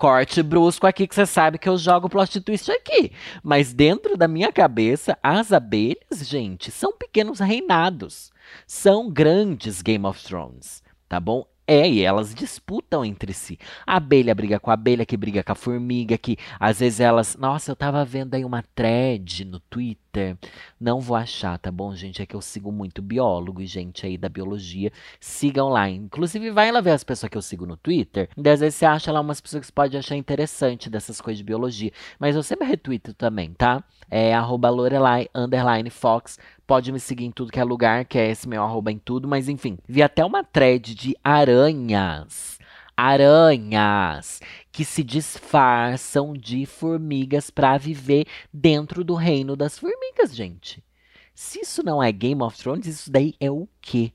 corte 0.00 0.42
brusco 0.42 0.86
aqui 0.86 1.06
que 1.06 1.14
você 1.14 1.26
sabe 1.26 1.58
que 1.58 1.68
eu 1.68 1.76
jogo 1.76 2.08
plot 2.08 2.40
twist 2.40 2.72
aqui. 2.72 3.12
Mas 3.42 3.74
dentro 3.74 4.16
da 4.16 4.26
minha 4.26 4.50
cabeça, 4.50 5.18
as 5.22 5.52
abelhas, 5.52 6.26
gente, 6.26 6.70
são 6.70 6.90
pequenos 6.90 7.38
reinados. 7.38 8.32
São 8.66 9.10
grandes 9.10 9.82
Game 9.82 10.06
of 10.06 10.24
Thrones, 10.24 10.82
tá 11.06 11.20
bom? 11.20 11.46
É, 11.70 11.88
e 11.88 12.02
elas 12.02 12.34
disputam 12.34 13.04
entre 13.04 13.32
si. 13.32 13.56
A 13.86 13.98
abelha 13.98 14.34
briga 14.34 14.58
com 14.58 14.72
a 14.72 14.74
abelha, 14.74 15.06
que 15.06 15.16
briga 15.16 15.44
com 15.44 15.52
a 15.52 15.54
formiga, 15.54 16.18
que 16.18 16.36
às 16.58 16.80
vezes 16.80 16.98
elas. 16.98 17.36
Nossa, 17.36 17.70
eu 17.70 17.76
tava 17.76 18.04
vendo 18.04 18.34
aí 18.34 18.44
uma 18.44 18.64
thread 18.74 19.44
no 19.44 19.60
Twitter. 19.60 20.36
Não 20.80 20.98
vou 20.98 21.16
achar, 21.16 21.56
tá 21.60 21.70
bom, 21.70 21.94
gente? 21.94 22.20
É 22.20 22.26
que 22.26 22.34
eu 22.34 22.40
sigo 22.40 22.72
muito 22.72 23.00
biólogo 23.00 23.62
e 23.62 23.66
gente 23.66 24.04
aí 24.04 24.18
da 24.18 24.28
biologia. 24.28 24.90
Sigam 25.20 25.68
lá. 25.68 25.88
Inclusive, 25.88 26.50
vai 26.50 26.72
lá 26.72 26.80
ver 26.80 26.90
as 26.90 27.04
pessoas 27.04 27.30
que 27.30 27.38
eu 27.38 27.42
sigo 27.42 27.64
no 27.64 27.76
Twitter. 27.76 28.28
E 28.36 28.48
às 28.48 28.58
vezes 28.58 28.74
você 28.74 28.86
acha 28.86 29.12
lá 29.12 29.20
umas 29.20 29.40
pessoas 29.40 29.60
que 29.60 29.66
você 29.68 29.72
pode 29.72 29.96
achar 29.96 30.16
interessante 30.16 30.90
dessas 30.90 31.20
coisas 31.20 31.38
de 31.38 31.44
biologia. 31.44 31.92
Mas 32.18 32.34
eu 32.34 32.42
sempre 32.42 32.66
retuito 32.66 33.14
também, 33.14 33.52
tá? 33.54 33.84
É 34.10 34.34
arroba 34.34 34.68
Lorelai, 34.70 35.28
underline 35.32 35.88
Fox. 35.88 36.36
Pode 36.70 36.92
me 36.92 37.00
seguir 37.00 37.24
em 37.24 37.32
tudo 37.32 37.50
que 37.50 37.58
é 37.58 37.64
lugar, 37.64 38.04
que 38.04 38.16
é 38.16 38.30
esse 38.30 38.48
meu 38.48 38.62
arroba 38.62 38.92
em 38.92 38.96
tudo, 38.96 39.26
mas 39.26 39.48
enfim. 39.48 39.76
Vi 39.88 40.04
até 40.04 40.24
uma 40.24 40.44
thread 40.44 40.94
de 40.94 41.16
aranhas. 41.24 42.60
Aranhas 42.96 44.40
que 44.70 44.84
se 44.84 45.02
disfarçam 45.02 46.32
de 46.32 46.64
formigas 46.66 47.50
para 47.50 47.76
viver 47.76 48.24
dentro 48.54 49.02
do 49.02 49.16
reino 49.16 49.56
das 49.56 49.80
formigas, 49.80 50.32
gente. 50.32 50.80
Se 51.34 51.60
isso 51.60 51.82
não 51.82 52.00
é 52.00 52.12
Game 52.12 52.40
of 52.40 52.56
Thrones, 52.56 52.86
isso 52.86 53.10
daí 53.10 53.34
é 53.40 53.50
o 53.50 53.68
quê? 53.80 54.12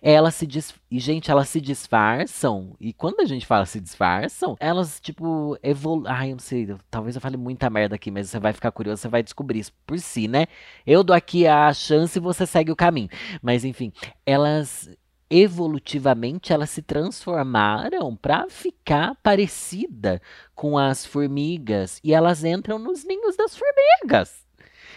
Elas 0.00 0.34
se 0.34 0.46
dis... 0.46 0.74
E, 0.90 0.98
gente, 0.98 1.30
elas 1.30 1.48
se 1.48 1.60
disfarçam. 1.60 2.76
E 2.80 2.92
quando 2.92 3.20
a 3.20 3.24
gente 3.24 3.46
fala 3.46 3.66
se 3.66 3.80
disfarçam, 3.80 4.56
elas, 4.60 5.00
tipo, 5.00 5.56
evoluem. 5.62 6.12
Ai, 6.12 6.28
eu 6.30 6.32
não 6.32 6.38
sei. 6.38 6.74
Talvez 6.90 7.14
eu 7.14 7.20
fale 7.20 7.36
muita 7.36 7.70
merda 7.70 7.94
aqui, 7.94 8.10
mas 8.10 8.30
você 8.30 8.38
vai 8.38 8.52
ficar 8.52 8.70
curioso, 8.70 9.02
você 9.02 9.08
vai 9.08 9.22
descobrir 9.22 9.60
isso 9.60 9.72
por 9.86 9.98
si, 9.98 10.28
né? 10.28 10.46
Eu 10.86 11.02
dou 11.02 11.14
aqui 11.14 11.46
a 11.46 11.72
chance 11.72 12.18
e 12.18 12.22
você 12.22 12.46
segue 12.46 12.70
o 12.70 12.76
caminho. 12.76 13.08
Mas, 13.42 13.64
enfim, 13.64 13.92
elas 14.26 14.90
evolutivamente 15.32 16.52
elas 16.52 16.68
se 16.68 16.82
transformaram 16.82 18.14
para 18.14 18.50
ficar 18.50 19.16
parecida 19.22 20.20
com 20.54 20.76
as 20.76 21.06
formigas 21.06 21.98
e 22.04 22.12
elas 22.12 22.44
entram 22.44 22.78
nos 22.78 23.02
ninhos 23.02 23.34
das 23.34 23.56
formigas. 23.56 24.41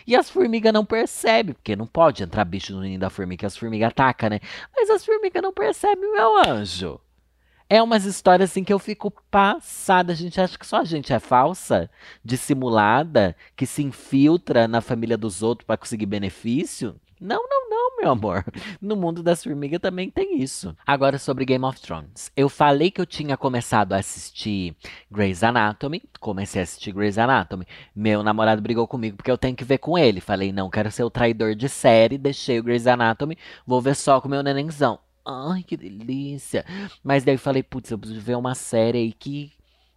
E 0.08 0.16
as 0.16 0.30
formigas 0.30 0.72
não 0.72 0.86
percebem, 0.86 1.54
porque 1.54 1.76
não 1.76 1.88
pode 1.88 2.24
entrar 2.24 2.46
bicho 2.46 2.74
no 2.74 2.82
ninho 2.82 3.00
da 3.00 3.10
formiga, 3.10 3.48
as 3.48 3.58
formigas 3.58 3.90
atacam, 3.90 4.30
né? 4.30 4.40
Mas 4.76 4.90
as 4.90 5.06
formigas 5.06 5.42
não 5.42 5.52
percebem, 5.54 6.12
meu 6.12 6.38
anjo. 6.38 7.00
É 7.68 7.82
umas 7.82 8.06
histórias 8.06 8.52
assim 8.52 8.64
que 8.64 8.72
eu 8.72 8.78
fico 8.78 9.12
passada. 9.32 10.14
A 10.14 10.16
gente 10.16 10.40
acha 10.40 10.58
que 10.58 10.68
só 10.68 10.82
a 10.82 10.84
gente 10.84 11.12
é 11.12 11.20
falsa, 11.20 11.90
dissimulada, 12.24 13.36
que 13.56 13.66
se 13.66 13.82
infiltra 13.82 14.68
na 14.68 14.82
família 14.82 15.18
dos 15.18 15.42
outros 15.42 15.66
para 15.66 15.78
conseguir 15.78 16.06
benefício. 16.06 16.96
Não, 17.20 17.48
não, 17.48 17.70
não, 17.70 17.98
meu 17.98 18.12
amor. 18.12 18.46
No 18.82 18.96
mundo 18.96 19.24
das 19.24 19.44
formigas 19.44 19.80
também 19.80 20.10
tem 20.10 20.42
isso. 20.42 20.76
Agora 20.86 21.18
sobre 21.18 21.46
Game 21.46 21.64
of 21.64 21.80
Thrones. 21.80 22.32
Eu 22.36 22.50
falei 22.50 22.92
que 22.92 23.00
eu 23.00 23.06
tinha 23.06 23.38
começado 23.38 23.94
a 23.94 23.98
assistir 23.98 24.76
Grey's 25.10 25.44
Anatomy. 25.44 26.04
Comecei 26.20 26.62
a 26.62 26.64
assistir 26.64 26.92
Grey's 26.92 27.18
Anatomy. 27.18 27.66
Meu 27.96 28.22
namorado 28.22 28.62
brigou 28.62 28.88
comigo 28.88 29.18
porque 29.18 29.32
eu 29.32 29.38
tenho 29.38 29.56
que 29.56 29.64
ver 29.64 29.78
com 29.78 29.98
ele. 29.98 30.20
Falei, 30.20 30.52
não 30.52 30.70
quero 30.70 30.92
ser 30.92 31.04
o 31.04 31.10
traidor 31.10 31.56
de 31.56 31.70
série. 31.70 32.18
Deixei 32.18 32.60
o 32.60 32.64
Grey's 32.64 32.88
Anatomy. 32.88 33.38
Vou 33.66 33.82
ver 33.82 33.96
só 33.96 34.20
com 34.20 34.28
meu 34.28 34.44
nenenzão. 34.44 35.00
Ai, 35.26 35.64
que 35.64 35.76
delícia. 35.76 36.66
Mas 37.04 37.24
daí 37.24 37.36
eu 37.36 37.40
falei, 37.40 37.64
putz, 37.64 37.90
eu 37.90 37.98
preciso 37.98 38.22
ver 38.22 38.36
uma 38.36 38.54
série 38.54 39.00
aí 39.00 39.14
que, 39.14 39.52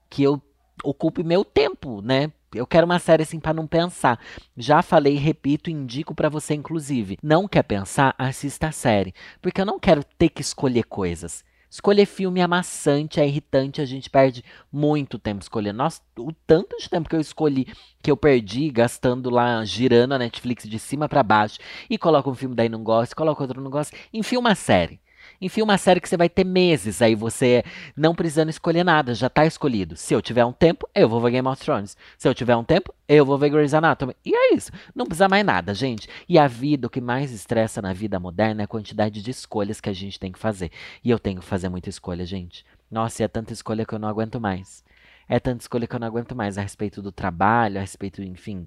que 0.09 0.23
eu 0.23 0.41
ocupe 0.83 1.23
meu 1.23 1.45
tempo, 1.45 2.01
né? 2.01 2.33
Eu 2.55 2.67
quero 2.67 2.87
uma 2.87 2.99
série 2.99 3.23
assim 3.23 3.39
para 3.39 3.53
não 3.53 3.67
pensar. 3.67 4.19
Já 4.57 4.81
falei, 4.81 5.17
repito, 5.17 5.71
indico 5.71 6.15
para 6.15 6.29
você 6.29 6.55
inclusive. 6.55 7.19
Não 7.23 7.47
quer 7.47 7.63
pensar? 7.63 8.15
Assista 8.17 8.69
a 8.69 8.73
série, 8.73 9.15
porque 9.43 9.61
eu 9.61 9.67
não 9.67 9.79
quero 9.79 10.03
ter 10.03 10.31
que 10.31 10.41
escolher 10.41 10.85
coisas. 10.85 11.45
Escolher 11.71 12.07
filme 12.07 12.41
é 12.41 12.45
amassante, 12.45 13.21
é 13.21 13.27
irritante, 13.27 13.83
a 13.83 13.85
gente 13.85 14.09
perde 14.09 14.43
muito 14.73 15.19
tempo 15.19 15.43
escolhendo. 15.43 15.77
Nossa, 15.77 16.01
o 16.19 16.33
tanto 16.33 16.79
de 16.79 16.89
tempo 16.89 17.11
que 17.11 17.15
eu 17.15 17.21
escolhi, 17.21 17.67
que 18.03 18.11
eu 18.11 18.17
perdi 18.17 18.71
gastando 18.71 19.29
lá, 19.29 19.63
girando 19.67 20.15
a 20.15 20.19
Netflix 20.19 20.67
de 20.67 20.79
cima 20.79 21.07
para 21.07 21.23
baixo, 21.23 21.59
e 21.91 21.99
coloca 21.99 22.31
um 22.31 22.35
filme 22.35 22.55
daí 22.55 22.71
não 22.71 22.83
gosta, 22.83 23.15
coloca 23.15 23.43
outro 23.43 23.61
não 23.61 23.71
gosta, 23.71 23.95
enfim, 24.15 24.39
uma 24.39 24.55
série. 24.55 24.99
Enfim, 25.41 25.63
uma 25.63 25.79
série 25.79 26.01
que 26.01 26.09
você 26.09 26.17
vai 26.17 26.29
ter 26.29 26.45
meses 26.45 27.01
aí, 27.01 27.15
você 27.15 27.63
não 27.97 28.15
precisando 28.15 28.49
escolher 28.49 28.85
nada, 28.85 29.15
já 29.15 29.31
tá 29.31 29.47
escolhido. 29.47 29.97
Se 29.97 30.13
eu 30.13 30.21
tiver 30.21 30.45
um 30.45 30.53
tempo, 30.53 30.89
eu 30.95 31.09
vou 31.09 31.21
ver 31.21 31.31
Game 31.31 31.47
of 31.47 31.63
Thrones. 31.63 31.97
Se 32.17 32.29
eu 32.29 32.35
tiver 32.35 32.57
um 32.57 32.65
tempo, 32.65 32.93
eu 33.09 33.25
vou 33.25 33.39
ver 33.39 33.51
Grey's 33.51 33.73
Anatomy. 33.73 34.17
E 34.25 34.35
é 34.35 34.55
isso. 34.55 34.73
Não 34.95 35.07
precisa 35.07 35.29
mais 35.29 35.45
nada, 35.47 35.73
gente. 35.73 36.09
E 36.29 36.39
a 36.39 36.49
vida, 36.49 36.89
o 36.89 36.91
que 36.91 37.01
mais 37.01 37.31
estressa 37.31 37.81
na 37.81 37.93
vida 37.93 38.19
moderna 38.19 38.63
é 38.63 38.65
a 38.65 38.69
quantidade 38.69 39.23
de 39.23 39.31
escolhas 39.31 39.81
que 39.81 39.89
a 39.89 39.93
gente 39.93 40.19
tem 40.19 40.33
que 40.33 40.39
fazer. 40.39 40.73
E 41.05 41.11
eu 41.11 41.19
tenho 41.19 41.41
que 41.41 41.47
fazer 41.47 41.69
muita 41.69 41.89
escolha, 41.89 42.27
gente. 42.27 42.67
Nossa, 42.91 43.23
e 43.23 43.25
é 43.25 43.29
tanta 43.29 43.53
escolha 43.53 43.87
que 43.87 43.95
eu 43.95 43.99
não 43.99 44.09
aguento 44.09 44.41
mais. 44.41 44.83
É 45.29 45.39
tanta 45.39 45.63
escolha 45.63 45.87
que 45.87 45.95
eu 45.95 46.01
não 46.01 46.07
aguento 46.07 46.35
mais 46.35 46.57
a 46.59 46.63
respeito 46.63 47.03
do 47.03 47.13
trabalho, 47.13 47.77
a 47.77 47.81
respeito, 47.83 48.23
enfim, 48.23 48.67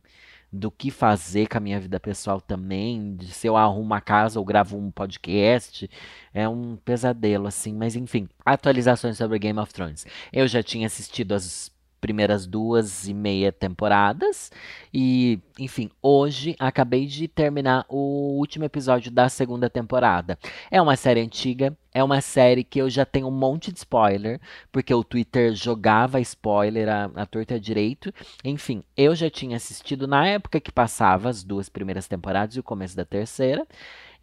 do 0.52 0.70
que 0.70 0.92
fazer 0.92 1.48
com 1.48 1.58
a 1.58 1.62
minha 1.62 1.80
vida 1.80 2.00
pessoal 2.00 2.42
também, 2.42 3.16
de 3.16 3.28
se 3.28 3.48
eu 3.48 3.56
arrumo 3.56 3.94
a 3.94 4.02
casa 4.02 4.38
ou 4.40 4.46
gravo 4.46 4.78
um 4.78 4.92
podcast, 4.92 5.90
é 6.34 6.48
um 6.48 6.76
pesadelo 6.76 7.48
assim, 7.48 7.74
mas 7.74 7.96
enfim, 7.96 8.28
atualizações 8.46 9.18
sobre 9.18 9.40
Game 9.40 9.60
of 9.60 9.74
Thrones. 9.74 10.06
Eu 10.34 10.48
já 10.48 10.62
tinha 10.62 10.88
assistido 10.88 11.34
as 11.34 11.72
primeiras 12.02 12.48
duas 12.48 13.08
e 13.08 13.14
meia 13.14 13.52
temporadas. 13.52 14.52
E, 14.94 15.40
enfim, 15.60 15.90
hoje 16.02 16.56
acabei 16.60 17.06
de 17.06 17.28
terminar 17.28 17.86
o 17.88 18.38
último 18.38 18.66
episódio 18.66 19.12
da 19.12 19.30
segunda 19.30 19.70
temporada. 19.70 20.38
É 20.70 20.82
uma 20.82 20.96
série 20.96 21.22
antiga, 21.22 21.78
é 21.94 22.04
uma 22.04 22.20
série 22.20 22.64
que 22.64 22.80
eu 22.80 22.90
já 22.90 23.06
tenho 23.06 23.28
um 23.28 23.32
monte 23.32 23.72
de 23.72 23.78
spoiler, 23.78 24.42
porque 24.72 24.94
o 24.94 25.04
Twitter 25.04 25.54
jogava 25.54 26.20
spoiler 26.20 26.90
à, 26.90 27.06
à 27.16 27.26
torta 27.26 27.60
direito. 27.60 28.12
Enfim, 28.44 28.84
eu 28.98 29.16
já 29.16 29.30
tinha 29.30 29.56
assistido 29.56 30.08
na 30.08 30.28
época 30.28 30.60
que 30.60 30.72
passava 30.72 31.30
as 31.30 31.44
duas 31.44 31.70
primeiras 31.70 32.08
temporadas 32.08 32.56
e 32.56 32.60
o 32.60 32.64
começo 32.64 32.96
da 32.96 33.06
terceira. 33.06 33.66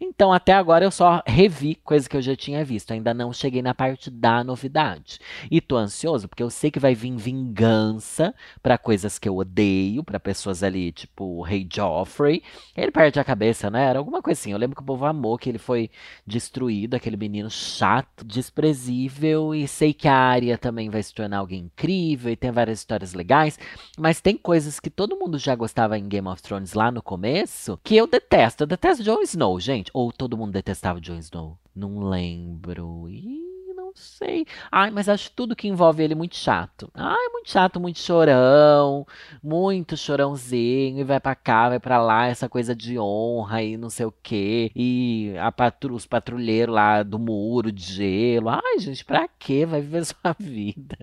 Então, 0.01 0.31
até 0.31 0.53
agora 0.53 0.85
eu 0.85 0.91
só 0.91 1.21
revi 1.25 1.75
coisa 1.75 2.07
que 2.07 2.15
eu 2.15 2.21
já 2.21 2.35
tinha 2.35 2.63
visto. 2.63 2.91
Ainda 2.91 3.13
não 3.13 3.33
cheguei 3.33 3.61
na 3.61 3.73
parte 3.73 4.09
da 4.09 4.43
novidade. 4.43 5.19
E 5.51 5.59
tô 5.59 5.75
ansioso 5.75 6.27
porque 6.27 6.41
eu 6.41 6.49
sei 6.49 6.71
que 6.71 6.79
vai 6.79 6.95
vir 6.95 7.15
vingança 7.17 8.33
para 8.63 8.77
coisas 8.77 9.19
que 9.19 9.27
eu 9.27 9.35
odeio, 9.37 10.03
para 10.03 10.19
pessoas 10.19 10.63
ali, 10.63 10.91
tipo 10.91 11.25
o 11.25 11.41
Rei 11.41 11.67
Joffrey. 11.71 12.41
Ele 12.75 12.91
perde 12.91 13.19
a 13.19 13.23
cabeça, 13.23 13.69
né? 13.69 13.85
Era 13.85 13.99
alguma 13.99 14.21
coisa 14.21 14.39
assim. 14.39 14.51
Eu 14.51 14.57
lembro 14.57 14.75
que 14.75 14.81
o 14.81 14.85
povo 14.85 15.05
amou 15.05 15.37
que 15.37 15.49
ele 15.49 15.57
foi 15.57 15.89
destruído, 16.25 16.95
aquele 16.95 17.17
menino 17.17 17.49
chato, 17.49 18.23
desprezível. 18.23 19.53
E 19.53 19.67
sei 19.67 19.93
que 19.93 20.07
a 20.07 20.15
Arya 20.15 20.57
também 20.57 20.89
vai 20.89 21.03
se 21.03 21.13
tornar 21.13 21.39
alguém 21.39 21.63
incrível 21.65 22.31
e 22.31 22.35
tem 22.37 22.51
várias 22.51 22.79
histórias 22.79 23.13
legais. 23.13 23.59
Mas 23.97 24.21
tem 24.21 24.37
coisas 24.37 24.79
que 24.79 24.89
todo 24.89 25.17
mundo 25.17 25.37
já 25.37 25.55
gostava 25.55 25.97
em 25.97 26.07
Game 26.07 26.27
of 26.27 26.41
Thrones 26.41 26.73
lá 26.73 26.89
no 26.89 27.01
começo 27.01 27.79
que 27.83 27.97
eu 27.97 28.07
detesto. 28.07 28.63
Eu 28.63 28.67
detesto 28.67 29.03
Jon 29.03 29.21
Snow, 29.21 29.59
gente. 29.59 29.88
Ou 29.93 30.11
todo 30.11 30.37
mundo 30.37 30.51
detestava 30.51 30.99
Jon 31.01 31.17
Snow? 31.17 31.57
Não 31.75 31.99
lembro. 31.99 33.07
Ih, 33.09 33.73
não 33.75 33.91
sei. 33.95 34.45
Ai, 34.71 34.91
mas 34.91 35.09
acho 35.09 35.31
tudo 35.31 35.55
que 35.55 35.67
envolve 35.67 36.03
ele 36.03 36.15
muito 36.15 36.35
chato. 36.35 36.91
Ai, 36.93 37.27
muito 37.31 37.49
chato, 37.49 37.79
muito 37.79 37.99
chorão. 37.99 39.05
Muito 39.41 39.97
chorãozinho. 39.97 40.99
E 40.99 41.03
vai 41.03 41.19
pra 41.19 41.35
cá, 41.35 41.69
vai 41.69 41.79
pra 41.79 42.01
lá. 42.01 42.27
Essa 42.27 42.49
coisa 42.49 42.75
de 42.75 42.99
honra 42.99 43.63
e 43.63 43.77
não 43.77 43.89
sei 43.89 44.05
o 44.05 44.13
quê. 44.23 44.71
E 44.75 45.33
patru 45.55 45.95
os 45.95 46.05
patrulheiros 46.05 46.73
lá 46.75 47.03
do 47.03 47.17
muro 47.19 47.71
de 47.71 47.83
gelo. 47.83 48.49
Ai, 48.49 48.79
gente, 48.79 49.03
pra 49.05 49.27
quê? 49.27 49.65
Vai 49.65 49.81
viver 49.81 50.05
sua 50.05 50.35
vida. 50.39 50.97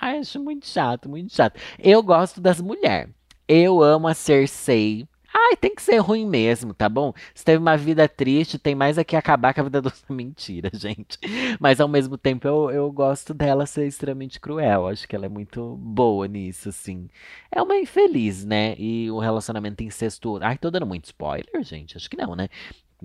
Ai, 0.00 0.18
acho 0.18 0.42
muito 0.42 0.66
chato, 0.66 1.08
muito 1.08 1.34
chato. 1.34 1.58
Eu 1.78 2.02
gosto 2.02 2.40
das 2.40 2.60
mulheres. 2.60 3.12
Eu 3.46 3.82
amo 3.82 4.06
a 4.06 4.14
Cersei. 4.14 5.08
Ai, 5.32 5.56
tem 5.56 5.74
que 5.74 5.82
ser 5.82 5.98
ruim 5.98 6.26
mesmo, 6.26 6.74
tá 6.74 6.88
bom? 6.88 7.12
Se 7.34 7.44
teve 7.44 7.58
uma 7.58 7.76
vida 7.76 8.08
triste, 8.08 8.58
tem 8.58 8.74
mais 8.74 8.98
aqui 8.98 9.14
acabar 9.14 9.54
com 9.54 9.60
a 9.60 9.64
vida 9.64 9.80
do. 9.82 9.92
Mentira, 10.08 10.70
gente. 10.74 11.18
Mas 11.60 11.80
ao 11.80 11.88
mesmo 11.88 12.18
tempo 12.18 12.48
eu, 12.48 12.70
eu 12.70 12.90
gosto 12.92 13.32
dela 13.32 13.64
ser 13.66 13.86
extremamente 13.86 14.40
cruel. 14.40 14.88
Acho 14.88 15.06
que 15.06 15.14
ela 15.14 15.26
é 15.26 15.28
muito 15.28 15.76
boa 15.76 16.26
nisso, 16.26 16.68
assim. 16.68 17.08
É 17.50 17.62
uma 17.62 17.76
infeliz, 17.76 18.44
né? 18.44 18.74
E 18.78 19.10
o 19.10 19.18
relacionamento 19.18 19.82
incestuoso. 19.82 20.44
Ai, 20.44 20.58
tô 20.58 20.70
dando 20.70 20.86
muito 20.86 21.04
spoiler, 21.06 21.62
gente. 21.62 21.96
Acho 21.96 22.10
que 22.10 22.16
não, 22.16 22.34
né? 22.34 22.48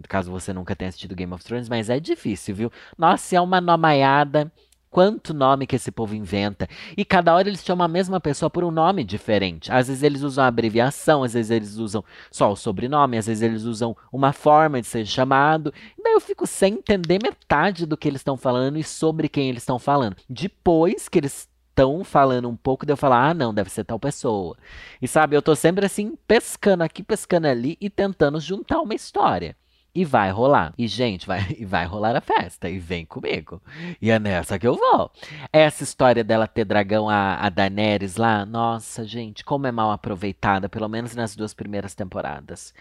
Caso 0.09 0.31
você 0.31 0.51
nunca 0.51 0.75
tenha 0.75 0.89
assistido 0.89 1.15
Game 1.15 1.31
of 1.33 1.43
Thrones, 1.43 1.69
mas 1.69 1.89
é 1.89 1.99
difícil, 1.99 2.55
viu? 2.55 2.71
Nossa, 2.97 3.35
é 3.35 3.41
uma 3.41 3.61
nomaiada 3.61 4.51
quanto 4.95 5.34
nome 5.34 5.67
que 5.67 5.75
esse 5.75 5.91
povo 5.91 6.15
inventa. 6.15 6.69
E 6.95 7.03
cada 7.03 7.36
hora 7.36 7.49
eles 7.49 7.65
chamam 7.65 7.84
a 7.84 7.88
mesma 7.89 8.17
pessoa 8.21 8.49
por 8.49 8.63
um 8.63 8.71
nome 8.71 9.03
diferente. 9.03 9.69
Às 9.69 9.89
vezes 9.89 10.03
eles 10.03 10.21
usam 10.21 10.45
a 10.45 10.47
abreviação, 10.47 11.21
às 11.21 11.34
vezes 11.34 11.51
eles 11.51 11.75
usam 11.75 12.01
só 12.31 12.49
o 12.49 12.55
sobrenome, 12.55 13.17
às 13.17 13.27
vezes 13.27 13.43
eles 13.43 13.63
usam 13.63 13.93
uma 14.10 14.31
forma 14.31 14.79
de 14.79 14.88
ser 14.88 15.05
chamado. 15.05 15.73
E 15.99 16.01
daí 16.01 16.13
eu 16.13 16.21
fico 16.21 16.47
sem 16.47 16.75
entender 16.75 17.19
metade 17.21 17.86
do 17.86 17.97
que 17.97 18.08
eles 18.08 18.21
estão 18.21 18.38
falando 18.38 18.77
e 18.77 18.86
sobre 18.86 19.27
quem 19.27 19.49
eles 19.49 19.63
estão 19.63 19.77
falando. 19.77 20.15
Depois 20.29 21.10
que 21.10 21.19
eles 21.19 21.49
estão 21.71 22.01
falando 22.05 22.47
um 22.47 22.55
pouco, 22.55 22.86
de 22.86 22.93
eu 22.93 22.97
falar, 22.97 23.31
ah, 23.31 23.34
não, 23.34 23.53
deve 23.53 23.69
ser 23.69 23.84
tal 23.84 23.99
pessoa. 23.99 24.55
E 25.01 25.10
sabe, 25.10 25.36
eu 25.36 25.41
tô 25.41 25.58
sempre 25.58 25.86
assim, 25.86 26.17
pescando 26.25 26.86
aqui, 26.86 27.03
pescando 27.03 27.47
ali 27.47 27.77
e 27.81 27.89
tentando 27.89 28.39
juntar 28.39 28.79
uma 28.79 28.95
história. 28.95 29.58
E 29.95 30.03
vai 30.03 30.29
rolar. 30.29 30.73
E, 30.77 30.88
gente, 30.88 31.25
vai, 31.25 31.39
vai 31.65 31.86
rolar 31.86 32.17
a 32.17 32.21
festa. 32.21 32.69
E 32.69 32.77
vem 32.77 33.05
comigo. 33.05 33.62
E 34.01 34.12
é 34.12 34.19
nessa 34.19 34.60
que 34.60 34.67
eu 34.67 34.75
vou. 34.75 35.10
Essa 35.53 35.84
história 35.84 36.21
dela 36.21 36.47
ter 36.47 36.65
dragão, 36.65 37.10
a, 37.10 37.36
a 37.36 37.49
Daenerys 37.49 38.17
lá, 38.17 38.45
nossa, 38.45 39.05
gente, 39.05 39.45
como 39.45 39.67
é 39.67 39.71
mal 39.71 39.91
aproveitada, 39.91 40.67
pelo 40.67 40.89
menos 40.89 41.15
nas 41.15 41.34
duas 41.34 41.53
primeiras 41.53 41.95
temporadas. 41.95 42.73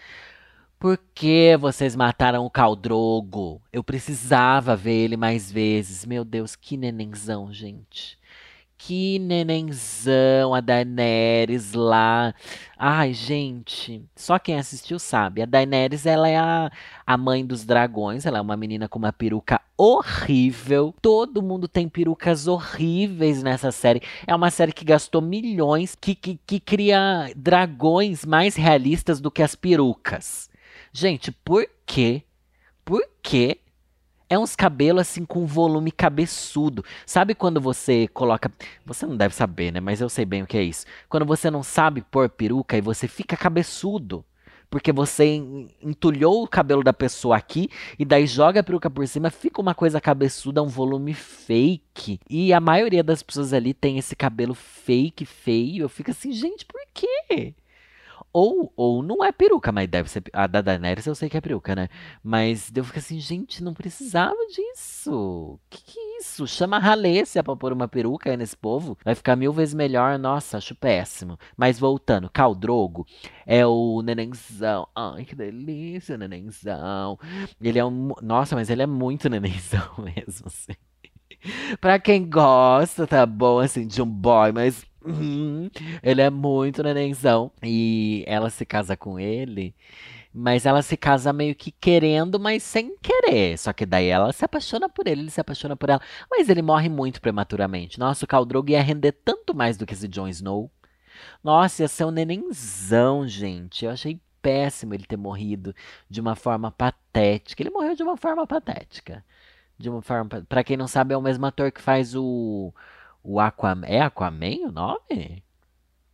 Por 0.77 0.99
que 1.15 1.55
vocês 1.57 1.95
mataram 1.95 2.45
o 2.45 2.49
Caldrogo? 2.49 3.61
Eu 3.71 3.83
precisava 3.83 4.75
ver 4.75 5.05
ele 5.05 5.15
mais 5.15 5.49
vezes. 5.49 6.05
Meu 6.05 6.25
Deus, 6.25 6.55
que 6.55 6.75
nenenzão, 6.75 7.51
gente. 7.51 8.19
Que 8.77 9.17
nenenzão, 9.19 10.53
a 10.53 10.59
Daenerys 10.59 11.73
lá. 11.73 12.35
Ai, 12.77 13.13
gente, 13.13 14.03
só 14.15 14.37
quem 14.37 14.57
assistiu 14.57 14.99
sabe. 14.99 15.41
A 15.41 15.45
Daenerys, 15.45 16.05
ela 16.05 16.27
é 16.27 16.37
a, 16.37 16.69
a 17.07 17.17
mãe 17.17 17.45
dos 17.45 17.65
dragões. 17.65 18.25
Ela 18.25 18.37
é 18.37 18.41
uma 18.41 18.57
menina 18.57 18.87
com 18.87 18.99
uma 18.99 19.13
peruca 19.13 19.61
horrível. 19.77 20.93
Todo 21.01 21.41
mundo 21.41 21.67
tem 21.67 21.87
perucas 21.87 22.47
horríveis 22.47 23.41
nessa 23.41 23.71
série. 23.71 24.01
É 24.27 24.35
uma 24.35 24.51
série 24.51 24.73
que 24.73 24.85
gastou 24.85 25.21
milhões, 25.21 25.95
que, 25.95 26.13
que, 26.13 26.39
que 26.45 26.59
cria 26.59 27.31
dragões 27.35 28.25
mais 28.25 28.55
realistas 28.55 29.21
do 29.21 29.31
que 29.31 29.41
as 29.41 29.55
perucas. 29.55 30.49
Gente, 30.91 31.31
por 31.31 31.65
quê? 31.85 32.23
Por 32.83 33.01
quê 33.23 33.59
é 34.29 34.37
uns 34.37 34.55
cabelos 34.55 35.01
assim 35.01 35.25
com 35.25 35.45
volume 35.45 35.91
cabeçudo. 35.91 36.83
Sabe 37.05 37.35
quando 37.35 37.61
você 37.61 38.07
coloca. 38.07 38.51
Você 38.85 39.05
não 39.05 39.15
deve 39.15 39.35
saber, 39.35 39.71
né? 39.71 39.79
Mas 39.79 40.01
eu 40.01 40.09
sei 40.09 40.25
bem 40.25 40.43
o 40.43 40.47
que 40.47 40.57
é 40.57 40.63
isso. 40.63 40.85
Quando 41.09 41.25
você 41.25 41.51
não 41.51 41.63
sabe 41.63 42.01
pôr 42.01 42.29
peruca 42.29 42.77
e 42.77 42.81
você 42.81 43.07
fica 43.07 43.37
cabeçudo. 43.37 44.25
Porque 44.69 44.91
você 44.91 45.41
entulhou 45.81 46.43
o 46.43 46.47
cabelo 46.47 46.83
da 46.83 46.91
pessoa 46.91 47.37
aqui 47.37 47.69
e 47.99 48.03
daí 48.03 48.25
joga 48.25 48.59
a 48.59 48.63
peruca 48.63 48.89
por 48.89 49.07
cima, 49.07 49.29
fica 49.29 49.61
uma 49.61 49.75
coisa 49.75 50.01
cabeçuda, 50.01 50.61
um 50.61 50.67
volume 50.67 51.13
fake. 51.13 52.19
E 52.29 52.51
a 52.51 52.59
maioria 52.59 53.03
das 53.03 53.21
pessoas 53.21 53.53
ali 53.53 53.73
tem 53.73 53.97
esse 53.97 54.15
cabelo 54.15 54.55
fake, 54.55 55.23
feio. 55.25 55.83
Eu 55.83 55.89
fico 55.89 56.11
assim, 56.11 56.31
gente, 56.31 56.65
por 56.65 56.81
quê? 56.93 57.53
Ou, 58.37 58.69
ou 58.75 59.01
não 59.01 59.23
é 59.23 59.31
peruca, 59.31 59.71
mas 59.71 59.87
deve 59.87 60.09
ser. 60.09 60.21
A 60.33 60.45
da 60.45 60.59
Daenerys 60.59 61.05
eu 61.05 61.15
sei 61.15 61.29
que 61.29 61.37
é 61.37 61.41
peruca, 61.41 61.73
né? 61.73 61.87
Mas 62.21 62.69
eu 62.75 62.83
fico 62.83 62.99
assim, 62.99 63.17
gente, 63.17 63.63
não 63.63 63.73
precisava 63.73 64.35
disso. 64.53 65.57
Que 65.69 65.81
que 65.81 65.97
é 65.97 66.17
isso? 66.17 66.45
Chama 66.45 66.75
a 66.75 66.79
Ralência 66.81 67.41
pra 67.41 67.55
pôr 67.55 67.71
uma 67.71 67.87
peruca 67.87 68.29
aí 68.29 68.35
nesse 68.35 68.57
povo. 68.57 68.97
Vai 69.05 69.15
ficar 69.15 69.37
mil 69.37 69.53
vezes 69.53 69.73
melhor. 69.73 70.19
Nossa, 70.19 70.57
acho 70.57 70.75
péssimo. 70.75 71.39
Mas 71.55 71.79
voltando, 71.79 72.29
Caldrogo 72.29 73.07
é 73.47 73.65
o 73.65 74.01
nenenzão. 74.01 74.85
Ai, 74.93 75.23
que 75.23 75.33
delícia, 75.33 76.17
nenenzão. 76.17 77.17
Ele 77.61 77.79
é 77.79 77.85
um. 77.85 78.11
Nossa, 78.21 78.53
mas 78.53 78.69
ele 78.69 78.81
é 78.81 78.87
muito 78.87 79.29
nenenzão 79.31 79.89
mesmo, 79.97 80.47
assim. 80.47 80.73
pra 81.79 81.99
quem 81.99 82.29
gosta, 82.29 83.07
tá 83.07 83.25
bom, 83.25 83.59
assim, 83.59 83.87
de 83.87 84.01
um 84.01 84.05
boy, 84.05 84.51
mas 84.51 84.85
Uhum. 85.05 85.69
Ele 86.01 86.21
é 86.21 86.29
muito 86.29 86.83
nenenzão. 86.83 87.51
E 87.63 88.23
ela 88.27 88.49
se 88.49 88.65
casa 88.65 88.97
com 88.97 89.19
ele. 89.19 89.75
Mas 90.33 90.65
ela 90.65 90.81
se 90.81 90.97
casa 90.97 91.31
meio 91.31 91.55
que 91.55 91.71
querendo, 91.71 92.37
mas 92.39 92.61
sem 92.61 92.97
querer. 92.97 93.57
Só 93.57 93.71
que 93.71 93.85
daí 93.85 94.07
ela 94.07 94.33
se 94.33 94.43
apaixona 94.43 94.89
por 94.89 95.07
ele, 95.07 95.21
ele 95.21 95.31
se 95.31 95.39
apaixona 95.39 95.77
por 95.77 95.89
ela. 95.89 96.01
Mas 96.29 96.49
ele 96.49 96.61
morre 96.61 96.89
muito 96.89 97.21
prematuramente. 97.21 97.97
Nossa, 97.97 98.25
o 98.25 98.27
Khal 98.27 98.45
Drogo 98.45 98.71
ia 98.71 98.81
render 98.81 99.13
tanto 99.13 99.55
mais 99.55 99.77
do 99.77 99.85
que 99.85 99.93
esse 99.93 100.09
Jon 100.09 100.27
Snow. 100.27 100.69
Nossa, 101.41 101.83
ia 101.83 101.87
ser 101.87 102.03
um 102.05 102.11
nenenzão, 102.11 103.25
gente. 103.25 103.85
Eu 103.85 103.91
achei 103.91 104.19
péssimo 104.41 104.93
ele 104.93 105.05
ter 105.05 105.17
morrido 105.17 105.73
de 106.09 106.19
uma 106.19 106.35
forma 106.35 106.69
patética. 106.69 107.63
Ele 107.63 107.69
morreu 107.69 107.95
de 107.95 108.03
uma 108.03 108.17
forma 108.17 108.45
patética. 108.45 109.23
De 109.77 109.89
uma 109.89 110.01
forma, 110.01 110.45
para 110.47 110.63
quem 110.63 110.77
não 110.77 110.87
sabe, 110.87 111.13
é 111.13 111.17
o 111.17 111.21
mesmo 111.21 111.45
ator 111.45 111.71
que 111.71 111.81
faz 111.81 112.13
o 112.15 112.73
o 113.25 113.39
Aquaman. 113.39 113.87
É 113.87 114.01
Aquaman 114.01 114.67
o 114.67 114.71
nome? 114.71 115.43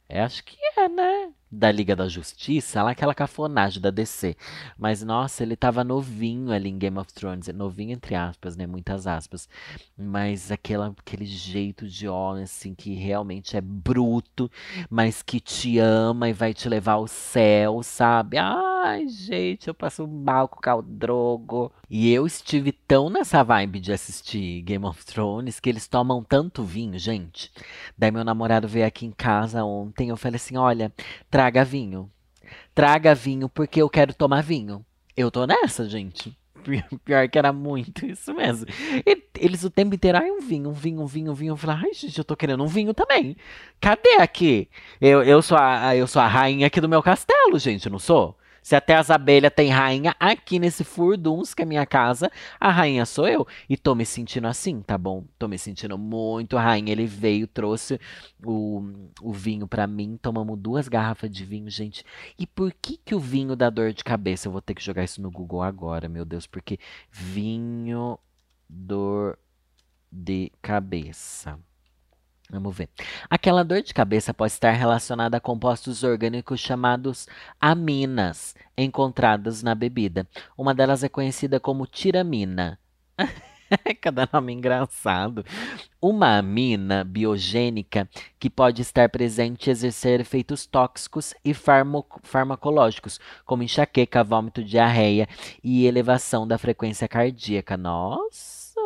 É, 0.10 0.22
acho 0.24 0.44
que 0.44 0.58
é, 0.78 0.90
né? 0.90 1.34
da 1.52 1.70
Liga 1.70 1.96
da 1.96 2.08
Justiça, 2.08 2.82
lá 2.82 2.92
aquela 2.92 3.14
cafonagem 3.14 3.82
da 3.82 3.92
DC. 3.92 4.38
Mas 4.78 5.04
nossa, 5.04 5.44
ele 5.44 5.56
tava 5.56 5.84
novinho 5.84 6.52
ali 6.52 6.70
em 6.70 6.78
Game 6.78 6.98
of 6.98 7.12
Thrones, 7.14 7.48
novinho 7.50 7.92
entre 7.92 8.16
aspas, 8.16 8.56
né, 8.56 8.66
muitas 8.66 9.06
aspas. 9.06 9.50
Mas 9.98 10.52
aquela, 10.52 10.96
aquele 10.98 11.26
jeito 11.26 11.88
de 11.88 12.08
homem 12.08 12.44
assim 12.44 12.74
que 12.74 12.94
realmente 12.94 13.58
é 13.58 13.62
bruto, 13.62 14.50
mas 14.90 15.22
que 15.22 15.40
te 15.42 15.78
ama 15.78 16.30
e 16.30 16.34
vai 16.34 16.54
te 16.54 16.70
levar 16.70 16.94
ao 16.94 17.08
céu, 17.08 17.84
sabe? 17.84 18.38
Ai, 18.38 19.08
gente, 19.10 19.68
eu 19.68 19.74
passo 19.74 20.08
mal 20.08 20.48
com 20.48 20.58
o 20.58 20.62
Caldrogo. 20.62 21.72
E 21.94 22.10
eu 22.14 22.26
estive 22.26 22.72
tão 22.72 23.10
nessa 23.10 23.44
vibe 23.44 23.82
de 23.82 23.92
assistir 23.92 24.62
Game 24.62 24.86
of 24.86 25.06
Thrones 25.06 25.60
que 25.60 25.70
eles 25.70 25.90
tomam 25.90 26.24
tanto 26.24 26.64
vinho, 26.64 26.98
gente. 26.98 27.52
Daí 27.98 28.10
meu 28.10 28.24
namorado 28.24 28.66
veio 28.66 28.86
aqui 28.86 29.06
em 29.06 29.12
casa 29.12 29.66
ontem, 29.66 30.08
eu 30.08 30.16
falei 30.16 30.38
assim, 30.38 30.56
olha, 30.56 30.90
Traga 31.30 31.66
vinho. 31.66 32.10
Traga 32.74 33.14
vinho 33.14 33.50
porque 33.50 33.82
eu 33.82 33.90
quero 33.90 34.14
tomar 34.14 34.42
vinho. 34.42 34.86
Eu 35.18 35.30
tô 35.30 35.46
nessa, 35.46 35.90
gente. 35.90 36.34
Pior 37.04 37.28
que 37.28 37.38
era 37.38 37.52
muito 37.52 38.06
isso 38.06 38.34
mesmo. 38.34 38.68
E 39.06 39.22
eles 39.38 39.66
o 39.66 39.70
tempo 39.70 39.94
inteiro, 39.94 40.18
ai, 40.18 40.32
um 40.32 40.40
vinho, 40.40 40.70
um 40.70 40.74
vinho, 40.74 41.02
um 41.02 41.06
vinho, 41.06 41.32
um 41.34 41.36
vinho. 41.36 41.52
Eu 41.52 41.58
falei, 41.58 41.88
ai, 41.88 41.94
gente, 41.94 42.18
eu 42.18 42.24
tô 42.24 42.38
querendo 42.38 42.64
um 42.64 42.68
vinho 42.68 42.94
também. 42.94 43.36
Cadê 43.82 44.14
aqui? 44.14 44.70
Eu, 45.02 45.24
eu, 45.24 45.42
sou 45.42 45.58
a, 45.58 45.94
eu 45.94 46.08
sou 46.08 46.22
a 46.22 46.28
rainha 46.30 46.68
aqui 46.68 46.80
do 46.80 46.88
meu 46.88 47.04
castelo, 47.04 47.60
gente, 47.60 47.90
não 47.90 48.00
sou? 48.00 48.38
Se 48.62 48.76
até 48.76 48.96
as 48.96 49.10
abelhas 49.10 49.52
têm 49.56 49.70
rainha, 49.70 50.16
aqui 50.20 50.60
nesse 50.60 50.84
furduns, 50.84 51.54
que 51.54 51.64
é 51.64 51.66
minha 51.66 51.86
casa, 51.86 52.32
a 52.60 52.72
rainha 52.72 53.06
sou 53.06 53.28
eu. 53.28 53.48
E 53.68 53.76
tô 53.76 53.96
me 53.96 54.06
sentindo 54.06 54.48
assim, 54.48 54.82
tá 54.82 54.98
bom? 54.98 55.26
Tô 55.40 55.48
me 55.48 55.58
sentindo 55.58 55.98
muito 55.98 56.56
rainha. 56.58 56.92
Ele 56.92 57.06
veio, 57.08 57.48
trouxe 57.48 58.00
o, 58.46 58.84
o 59.22 59.34
vinho 59.34 59.68
para 59.68 59.88
mim, 59.88 60.18
tomamos 60.22 60.60
duas 60.60 60.88
garrafas 60.88 61.30
de 61.30 61.44
vinho, 61.44 61.70
gente. 61.70 62.06
E 62.38 62.46
por 62.46 62.72
que 62.72 62.98
que 62.98 63.16
o 63.16 63.20
vinho 63.20 63.56
dá 63.56 63.70
dor 63.70 63.94
de 63.94 64.04
cabeça? 64.04 64.48
Eu 64.48 64.52
vou 64.52 64.62
ter 64.62 64.76
que 64.76 64.84
jogar 64.84 65.04
isso 65.04 65.22
no 65.22 65.32
Google 65.32 65.64
agora, 65.64 66.08
meu 66.08 66.24
Deus, 66.24 66.46
porque 66.46 66.78
vinho 67.10 68.20
dor 68.70 69.40
de 70.12 70.52
cabeça. 70.62 71.58
Vamos 72.52 72.76
ver. 72.76 72.90
Aquela 73.30 73.64
dor 73.64 73.82
de 73.82 73.94
cabeça 73.94 74.34
pode 74.34 74.52
estar 74.52 74.72
relacionada 74.72 75.38
a 75.38 75.42
compostos 75.42 76.04
orgânicos 76.04 76.60
chamados 76.60 77.26
aminas, 77.60 78.54
encontrados 78.78 79.64
na 79.64 79.74
bebida. 79.74 80.28
Uma 80.58 80.76
delas 80.76 81.02
é 81.02 81.10
conhecida 81.10 81.60
como 81.60 81.88
tiramina. 81.88 82.78
Cada 84.02 84.28
nome 84.34 84.52
engraçado. 84.52 85.46
Uma 86.02 86.38
amina 86.38 87.06
biogênica 87.06 88.10
que 88.38 88.50
pode 88.50 88.82
estar 88.82 89.08
presente 89.08 89.68
e 89.68 89.72
exercer 89.72 90.20
efeitos 90.20 90.66
tóxicos 90.66 91.34
e 91.46 91.54
farmacológicos, 91.54 93.18
como 93.46 93.64
enxaqueca, 93.64 94.26
vômito, 94.26 94.62
diarreia 94.62 95.26
e 95.64 95.86
elevação 95.86 96.46
da 96.46 96.58
frequência 96.58 97.08
cardíaca. 97.08 97.78
Nossa! 97.78 98.82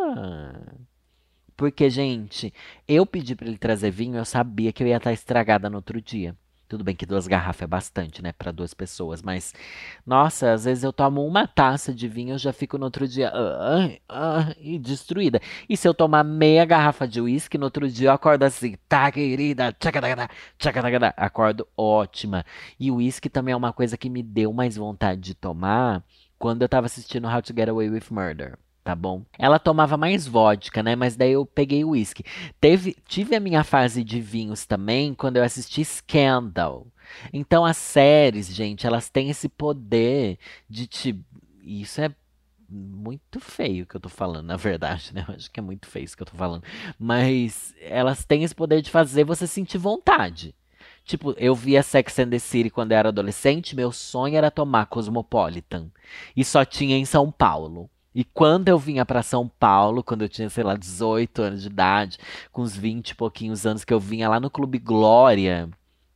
Porque, 1.56 1.90
gente, 1.90 2.54
eu 2.88 3.06
pedi 3.06 3.36
para 3.36 3.48
ele 3.48 3.58
trazer 3.58 3.92
vinho, 3.92 4.18
eu 4.18 4.26
sabia 4.26 4.74
que 4.74 4.84
eu 4.84 4.88
ia 4.88 4.98
estar 4.98 5.14
estragada 5.14 5.70
no 5.70 5.78
outro 5.78 6.02
dia. 6.02 6.36
Tudo 6.68 6.84
bem 6.84 6.96
que 6.96 7.06
duas 7.06 7.28
garrafas 7.28 7.62
é 7.62 7.68
bastante, 7.68 8.24
né, 8.24 8.32
para 8.32 8.52
duas 8.52 8.74
pessoas, 8.74 9.22
mas 9.22 9.54
nossa, 10.06 10.52
às 10.52 10.66
vezes 10.66 10.84
eu 10.84 10.92
tomo 10.92 11.26
uma 11.26 11.48
taça 11.48 11.94
de 11.94 12.08
vinho, 12.08 12.34
eu 12.34 12.38
já 12.40 12.52
fico 12.52 12.78
no 12.78 12.86
outro 12.86 13.08
dia 13.08 13.32
uh, 13.32 13.88
uh, 14.12 14.76
uh, 14.76 14.80
destruída. 14.80 15.40
E 15.70 15.78
se 15.78 15.88
eu 15.88 15.94
tomar 15.94 16.24
meia 16.24 16.66
garrafa 16.66 17.08
de 17.08 17.22
uísque, 17.22 17.58
no 17.58 17.66
outro 17.66 17.88
dia 17.88 18.10
eu 18.10 18.14
acordo 18.14 18.44
assim, 18.44 18.76
tá 18.90 19.12
querida, 19.12 19.72
tchacadagada, 19.74 20.28
tchacadagada, 20.58 21.14
acordo 21.16 21.68
ótima. 21.78 22.44
E 22.80 22.90
o 22.90 22.96
uísque 22.96 23.30
também 23.30 23.54
é 23.54 23.56
uma 23.56 23.72
coisa 23.72 23.96
que 23.96 24.10
me 24.10 24.24
deu 24.24 24.52
mais 24.52 24.76
vontade 24.76 25.22
de 25.22 25.36
tomar 25.36 26.04
quando 26.40 26.64
eu 26.64 26.70
tava 26.70 26.88
assistindo 26.88 27.28
How 27.28 27.42
to 27.44 27.54
Get 27.56 27.70
Away 27.70 27.90
with 27.90 28.06
Murder 28.10 28.58
tá 28.86 28.96
bom? 28.96 29.26
Ela 29.40 29.58
tomava 29.58 29.98
mais 29.98 30.28
vodka, 30.28 30.84
né? 30.84 30.96
Mas 30.96 31.16
daí 31.16 31.32
eu 31.32 31.44
peguei 31.44 31.84
o 31.84 31.90
uísque. 31.90 32.24
Teve, 32.62 32.96
tive 33.08 33.36
a 33.36 33.40
minha 33.40 33.64
fase 33.64 34.04
de 34.04 34.22
vinhos 34.22 34.68
também 34.68 35.16
quando 35.16 35.38
eu 35.38 35.44
assisti 35.44 35.84
Scandal. 35.84 36.86
Então 37.34 37.66
as 37.66 37.78
séries, 37.78 38.48
gente, 38.48 38.86
elas 38.86 39.10
têm 39.10 39.32
esse 39.32 39.50
poder 39.50 40.38
de 40.70 40.86
te. 40.86 41.20
Isso 41.64 42.00
é 42.00 42.14
muito 42.70 43.40
feio 43.40 43.88
que 43.88 43.96
eu 43.96 44.00
tô 44.00 44.08
falando, 44.08 44.46
na 44.46 44.56
verdade, 44.56 45.16
né? 45.16 45.26
Eu 45.28 45.34
acho 45.34 45.50
que 45.50 45.60
é 45.60 45.64
muito 45.64 45.88
feio 45.88 46.06
isso 46.06 46.16
que 46.16 46.22
eu 46.22 46.28
tô 46.28 46.38
falando. 46.38 46.64
Mas 47.00 47.74
elas 47.82 48.24
têm 48.24 48.44
esse 48.44 48.54
poder 48.54 48.84
de 48.84 48.92
fazer 48.92 49.24
você 49.24 49.48
sentir 49.48 49.80
vontade. 49.80 50.54
Tipo, 51.04 51.34
eu 51.38 51.56
via 51.56 51.82
Sex 51.82 52.20
and 52.20 52.30
the 52.30 52.38
City 52.40 52.70
quando 52.70 52.92
eu 52.92 53.00
era 53.00 53.10
adolescente, 53.10 53.76
meu 53.76 53.92
sonho 53.92 54.38
era 54.38 54.52
tomar 54.52 54.86
Cosmopolitan. 54.86 55.90
E 56.36 56.46
só 56.46 56.64
tinha 56.64 56.96
em 56.96 57.06
São 57.06 57.32
Paulo. 57.32 57.90
E 58.16 58.24
quando 58.24 58.70
eu 58.70 58.80
vinha 58.80 59.06
para 59.06 59.22
São 59.22 59.48
Paulo, 59.48 60.02
quando 60.02 60.22
eu 60.22 60.30
tinha, 60.30 60.50
sei 60.50 60.64
lá, 60.64 60.78
18 60.78 61.42
anos 61.42 61.62
de 61.64 61.68
idade, 61.68 62.18
com 62.50 62.62
uns 62.62 62.76
20 62.76 63.10
e 63.10 63.16
pouquinhos 63.16 63.66
anos, 63.66 63.84
que 63.84 63.94
eu 63.94 64.00
vinha 64.00 64.30
lá 64.30 64.40
no 64.40 64.50
Clube 64.50 64.80
Glória. 64.80 65.70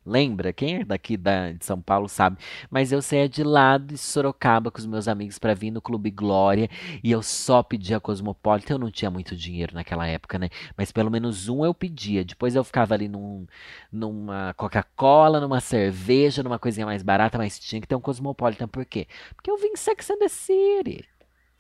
Lembra? 0.06 0.54
Quem 0.54 0.78
é 0.78 0.86
daqui 0.86 1.18
da, 1.18 1.52
de 1.52 1.64
São 1.66 1.80
Paulo 1.82 2.08
sabe. 2.08 2.38
Mas 2.72 2.92
eu 2.94 3.02
saía 3.02 3.28
de 3.28 3.44
lá 3.44 3.78
de 3.78 3.98
Sorocaba 3.98 4.72
com 4.72 4.80
os 4.80 4.86
meus 4.86 5.08
amigos 5.10 5.38
para 5.38 5.54
vir 5.54 5.72
no 5.72 5.82
Clube 5.82 6.10
Glória 6.10 6.70
e 7.04 7.12
eu 7.12 7.22
só 7.22 7.62
pedia 7.62 8.00
Cosmopolitan. 8.00 8.76
Eu 8.76 8.80
não 8.80 8.90
tinha 8.90 9.12
muito 9.12 9.36
dinheiro 9.36 9.76
naquela 9.76 10.08
época, 10.08 10.40
né? 10.40 10.50
Mas 10.78 10.92
pelo 10.92 11.12
menos 11.12 11.50
um 11.50 11.66
eu 11.66 11.74
pedia. 11.74 12.24
Depois 12.24 12.56
eu 12.56 12.64
ficava 12.64 12.94
ali 12.94 13.10
num, 13.10 13.46
numa 13.92 14.54
Coca-Cola, 14.56 15.40
numa 15.42 15.60
cerveja, 15.60 16.42
numa 16.42 16.58
coisinha 16.58 16.86
mais 16.86 17.04
barata, 17.04 17.38
mas 17.38 17.60
tinha 17.60 17.82
que 17.82 17.88
ter 17.88 17.96
um 17.96 18.02
Cosmopolitan. 18.02 18.68
Por 18.70 18.86
quê? 18.86 19.06
Porque 19.36 19.52
eu 19.52 19.58
vim 19.58 19.68
em 19.68 19.76
Sex 19.76 20.10
and 20.10 20.18
the 20.20 20.30
City. 20.30 21.06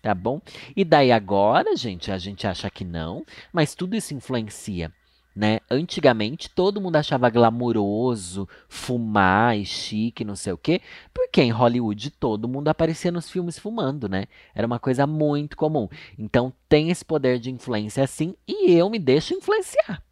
Tá 0.02 0.16
bom? 0.16 0.42
E 0.76 0.86
daí 0.86 1.12
agora, 1.12 1.76
gente, 1.76 2.12
a 2.12 2.18
gente 2.18 2.48
acha 2.48 2.70
que 2.70 2.86
não, 2.86 3.26
mas 3.52 3.76
tudo 3.76 3.96
isso 3.96 4.14
influencia. 4.14 4.94
Né? 5.36 5.60
Antigamente 5.70 6.50
todo 6.50 6.82
mundo 6.82 6.96
achava 6.98 7.30
glamouroso 7.30 8.48
fumar 8.68 9.58
e 9.58 9.66
chique, 9.66 10.26
não 10.26 10.36
sei 10.36 10.52
o 10.52 10.58
quê, 10.58 10.82
porque 11.14 11.42
em 11.42 11.52
Hollywood 11.52 12.12
todo 12.12 12.48
mundo 12.48 12.68
aparecia 12.68 13.12
nos 13.12 13.30
filmes 13.30 13.58
fumando, 13.58 14.10
né? 14.10 14.26
Era 14.54 14.68
uma 14.68 14.80
coisa 14.80 15.08
muito 15.08 15.56
comum. 15.56 15.88
Então 16.18 16.52
tem 16.68 16.90
esse 16.90 17.06
poder 17.06 17.40
de 17.40 17.52
influência 17.52 18.04
assim 18.04 18.36
e 18.48 18.74
eu 18.74 18.90
me 18.90 19.00
deixo 19.00 19.34
influenciar. 19.34 20.04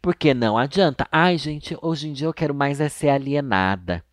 Porque 0.00 0.32
não 0.32 0.56
adianta. 0.56 1.06
Ai, 1.10 1.36
gente, 1.36 1.76
hoje 1.82 2.08
em 2.08 2.12
dia 2.12 2.26
eu 2.26 2.32
quero 2.32 2.54
mais 2.54 2.80
é 2.80 2.88
ser 2.88 3.08
alienada. 3.08 4.05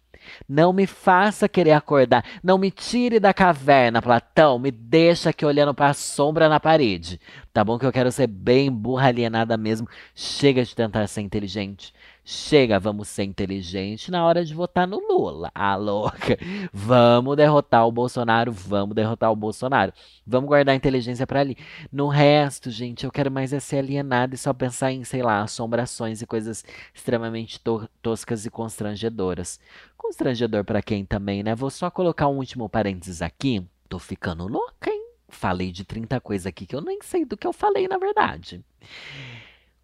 Não 0.47 0.73
me 0.73 0.85
faça 0.85 1.49
querer 1.49 1.71
acordar. 1.71 2.23
Não 2.43 2.57
me 2.57 2.69
tire 2.71 3.19
da 3.19 3.33
caverna, 3.33 4.01
Platão. 4.01 4.59
Me 4.59 4.71
deixa 4.71 5.29
aqui 5.29 5.45
olhando 5.45 5.73
para 5.73 5.89
a 5.89 5.93
sombra 5.93 6.49
na 6.49 6.59
parede. 6.59 7.19
Tá 7.51 7.63
bom 7.63 7.77
que 7.77 7.85
eu 7.85 7.91
quero 7.91 8.11
ser 8.11 8.27
bem 8.27 8.71
burra 8.71 9.07
alienada 9.07 9.57
mesmo. 9.57 9.87
Chega 10.15 10.63
de 10.63 10.75
tentar 10.75 11.07
ser 11.07 11.21
inteligente. 11.21 11.93
Chega, 12.25 12.79
vamos 12.79 13.09
ser 13.09 13.23
inteligente 13.23 14.09
na 14.09 14.25
hora 14.25 14.45
de 14.45 14.53
votar 14.53 14.87
no 14.87 14.97
Lula. 14.97 15.51
Ah, 15.53 15.75
louca. 15.75 16.37
Vamos 16.71 17.35
derrotar 17.35 17.85
o 17.85 17.91
Bolsonaro, 17.91 18.49
vamos 18.49 18.95
derrotar 18.95 19.29
o 19.29 19.35
Bolsonaro. 19.35 19.91
Vamos 20.25 20.47
guardar 20.47 20.71
a 20.71 20.75
inteligência 20.75 21.27
para 21.27 21.41
ali. 21.41 21.57
No 21.91 22.07
resto, 22.07 22.71
gente, 22.71 23.03
eu 23.03 23.11
quero 23.11 23.29
mais 23.29 23.51
é 23.51 23.59
ser 23.59 23.79
alienado 23.79 24.35
e 24.35 24.37
só 24.37 24.53
pensar 24.53 24.93
em, 24.93 25.03
sei 25.03 25.21
lá, 25.21 25.41
assombrações 25.41 26.21
e 26.21 26.25
coisas 26.25 26.63
extremamente 26.93 27.59
to 27.59 27.89
toscas 28.01 28.45
e 28.45 28.49
constrangedoras. 28.49 29.59
Constrangedor 29.97 30.63
para 30.63 30.81
quem 30.81 31.03
também, 31.03 31.43
né? 31.43 31.53
Vou 31.53 31.69
só 31.69 31.91
colocar 31.91 32.29
um 32.29 32.37
último 32.37 32.69
parênteses 32.69 33.21
aqui. 33.21 33.65
Tô 33.89 33.99
ficando 33.99 34.47
louca, 34.47 34.89
hein? 34.89 35.07
Falei 35.27 35.73
de 35.73 35.83
30 35.83 36.21
coisas 36.21 36.47
aqui 36.47 36.65
que 36.65 36.75
eu 36.75 36.81
nem 36.81 36.99
sei 37.01 37.25
do 37.25 37.35
que 37.35 37.45
eu 37.45 37.51
falei, 37.51 37.85
na 37.85 37.97
verdade. 37.97 38.63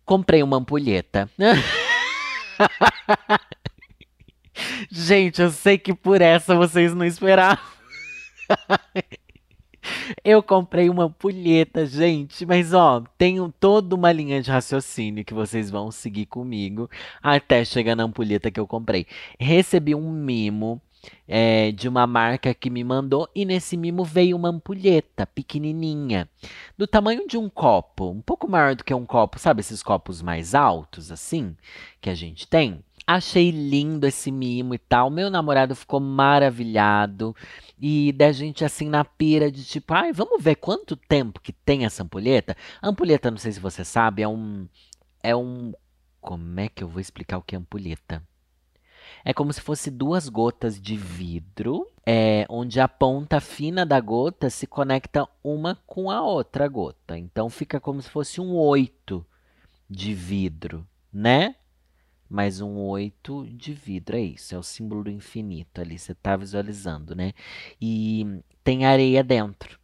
Comprei 0.06 0.42
uma 0.42 0.56
ampulheta. 0.56 1.30
Gente, 4.92 5.42
eu 5.42 5.50
sei 5.52 5.78
que 5.78 5.94
por 5.94 6.22
essa 6.22 6.56
vocês 6.56 6.94
não 6.94 7.06
esperavam. 7.06 7.64
Eu 10.24 10.44
comprei 10.44 10.90
uma 10.90 11.06
ampulheta, 11.06 11.86
gente, 11.86 12.46
mas 12.46 12.74
ó, 12.74 13.02
tenho 13.18 13.54
toda 13.60 13.96
uma 13.96 14.12
linha 14.12 14.42
de 14.42 14.52
raciocínio 14.52 15.24
que 15.24 15.34
vocês 15.34 15.70
vão 15.72 15.92
seguir 15.92 16.26
comigo 16.26 16.90
até 17.24 17.64
chegar 17.64 17.96
na 17.96 18.04
ampulheta 18.04 18.52
que 18.52 18.60
eu 18.60 18.68
comprei. 18.68 19.06
Recebi 19.40 19.96
um 19.96 20.12
mimo 20.12 20.82
é, 21.28 21.72
de 21.72 21.88
uma 21.88 22.06
marca 22.08 22.54
que 22.54 22.70
me 22.70 22.84
mandou 22.84 23.30
e 23.36 23.46
nesse 23.46 23.78
mimo 23.78 24.04
veio 24.04 24.36
uma 24.36 24.50
ampulheta 24.50 25.26
pequenininha, 25.26 26.30
do 26.78 26.88
tamanho 26.88 27.28
de 27.28 27.38
um 27.38 27.50
copo, 27.50 28.10
um 28.10 28.22
pouco 28.22 28.50
maior 28.50 28.76
do 28.76 28.84
que 28.84 28.94
um 28.94 29.06
copo, 29.06 29.40
sabe 29.40 29.62
esses 29.62 29.84
copos 29.84 30.22
mais 30.22 30.56
altos 30.56 31.12
assim 31.12 31.56
que 32.02 32.10
a 32.10 32.16
gente 32.16 32.48
tem? 32.48 32.84
Achei 33.12 33.50
lindo 33.50 34.06
esse 34.06 34.32
mimo 34.32 34.76
e 34.76 34.78
tal. 34.78 35.10
Meu 35.10 35.32
namorado 35.32 35.76
ficou 35.76 36.00
maravilhado. 36.00 37.36
E 37.82 38.12
da 38.12 38.32
gente 38.32 38.64
assim 38.64 38.88
na 38.88 39.04
pira 39.04 39.52
de 39.52 39.66
tipo, 39.66 39.96
ai, 39.96 40.14
vamos 40.14 40.44
ver 40.44 40.58
quanto 40.58 40.96
tempo 40.96 41.42
que 41.42 41.52
tem 41.52 41.86
essa 41.86 42.04
ampulheta. 42.04 42.56
Ampulheta, 42.84 43.32
não 43.32 43.40
sei 43.40 43.52
se 43.52 43.60
você 43.60 43.84
sabe, 43.84 44.22
é 44.22 44.28
um. 44.28 44.68
É 45.24 45.36
um. 45.36 45.74
Como 46.22 46.60
é 46.60 46.70
que 46.70 46.84
eu 46.84 46.88
vou 46.88 47.02
explicar 47.02 47.40
o 47.40 47.42
que 47.42 47.56
é 47.56 47.58
ampulheta? 47.58 48.22
É 49.24 49.34
como 49.34 49.52
se 49.54 49.62
fosse 49.62 49.92
duas 49.92 50.30
gotas 50.30 50.80
de 50.80 50.96
vidro, 50.96 51.88
é, 52.06 52.46
onde 52.50 52.80
a 52.80 52.88
ponta 52.88 53.40
fina 53.40 53.86
da 53.86 54.00
gota 54.00 54.50
se 54.50 54.66
conecta 54.66 55.28
uma 55.44 55.78
com 55.86 56.10
a 56.10 56.22
outra 56.22 56.68
gota. 56.68 57.18
Então 57.18 57.50
fica 57.50 57.80
como 57.80 58.02
se 58.02 58.10
fosse 58.10 58.42
um 58.42 58.56
oito 58.56 59.26
de 59.90 60.14
vidro, 60.14 60.88
né? 61.12 61.56
mais 62.30 62.62
um 62.62 62.78
8 62.78 63.48
de 63.48 63.74
vidro. 63.74 64.16
É 64.16 64.22
isso, 64.22 64.54
é 64.54 64.58
o 64.58 64.64
símbolo 64.64 65.06
do 65.06 65.10
infinito 65.10 65.82
ali, 65.82 65.98
você 65.98 66.12
está 66.12 66.38
visualizando, 66.38 67.16
né? 67.16 67.34
E 67.82 68.42
tem 68.64 68.86
areia 68.86 69.24
dentro. 69.24 69.80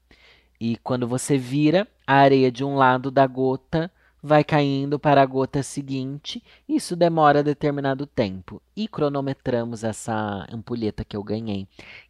E 0.60 0.78
quando 0.78 1.08
você 1.08 1.38
vira, 1.38 1.88
a 2.06 2.16
areia 2.16 2.52
de 2.52 2.64
um 2.64 2.76
lado 2.76 3.10
da 3.10 3.26
gota 3.26 3.92
vai 4.26 4.44
caindo 4.44 4.98
para 4.98 5.22
a 5.22 5.26
gota 5.26 5.62
seguinte. 5.62 6.44
Isso 6.68 6.96
demora 6.96 7.44
determinado 7.44 8.08
tempo. 8.08 8.60
E 8.76 8.88
cronometramos 8.88 9.84
essa 9.84 10.48
ampulheta 10.52 11.06
que 11.06 11.16
eu 11.16 11.24
ganhei. 11.24 11.68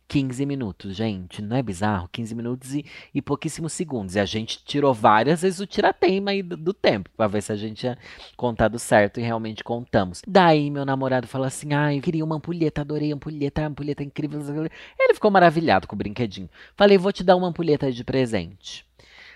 15 0.07 0.45
minutos, 0.45 0.95
gente. 0.95 1.41
Não 1.41 1.57
é 1.57 1.61
bizarro? 1.61 2.07
15 2.11 2.33
minutos 2.33 2.73
e, 2.73 2.85
e 3.13 3.21
pouquíssimos 3.21 3.73
segundos. 3.73 4.15
E 4.15 4.19
a 4.19 4.25
gente 4.25 4.63
tirou 4.63 4.93
várias 4.93 5.41
vezes 5.41 5.59
o 5.59 5.67
tirateima 5.67 6.31
aí 6.31 6.41
do, 6.41 6.55
do 6.55 6.73
tempo, 6.73 7.09
para 7.17 7.27
ver 7.27 7.41
se 7.41 7.51
a 7.51 7.55
gente 7.55 7.79
tinha 7.79 7.97
contado 8.37 8.79
certo 8.79 9.19
e 9.19 9.23
realmente 9.23 9.63
contamos. 9.63 10.21
Daí 10.25 10.71
meu 10.71 10.85
namorado 10.85 11.27
falou 11.27 11.47
assim: 11.47 11.73
ah, 11.73 11.93
eu 11.93 12.01
queria 12.01 12.23
uma 12.23 12.35
ampulheta, 12.35 12.81
adorei 12.81 13.11
a 13.11 13.15
ampulheta, 13.15 13.63
a 13.63 13.67
ampulheta 13.67 14.03
é 14.03 14.05
incrível. 14.05 14.39
Ele 14.97 15.13
ficou 15.13 15.31
maravilhado 15.31 15.87
com 15.87 15.95
o 15.95 15.97
brinquedinho. 15.97 16.49
Falei, 16.77 16.97
vou 16.97 17.11
te 17.11 17.23
dar 17.23 17.35
uma 17.35 17.47
ampulheta 17.47 17.91
de 17.91 18.03
presente. 18.03 18.85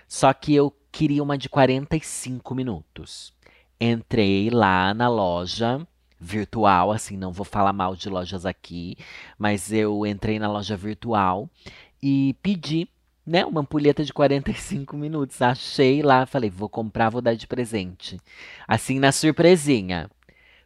Só 0.08 0.32
que 0.32 0.54
eu 0.54 0.74
queria 0.92 1.22
uma 1.22 1.38
de 1.38 1.48
45 1.48 2.54
minutos. 2.54 3.32
Entrei 3.80 4.50
lá 4.50 4.92
na 4.92 5.08
loja 5.08 5.86
virtual, 6.20 6.92
assim, 6.92 7.16
não 7.16 7.32
vou 7.32 7.46
falar 7.46 7.72
mal 7.72 7.96
de 7.96 8.08
lojas 8.10 8.44
aqui, 8.44 8.96
mas 9.38 9.72
eu 9.72 10.04
entrei 10.04 10.38
na 10.38 10.52
loja 10.52 10.76
virtual 10.76 11.48
e 12.02 12.36
pedi, 12.42 12.88
né, 13.24 13.44
uma 13.46 13.62
ampulheta 13.62 14.04
de 14.04 14.12
45 14.12 14.96
minutos. 14.96 15.40
Achei 15.40 16.02
lá, 16.02 16.26
falei, 16.26 16.50
vou 16.50 16.68
comprar, 16.68 17.08
vou 17.08 17.22
dar 17.22 17.34
de 17.34 17.46
presente. 17.46 18.20
Assim, 18.68 18.98
na 18.98 19.12
surpresinha. 19.12 20.10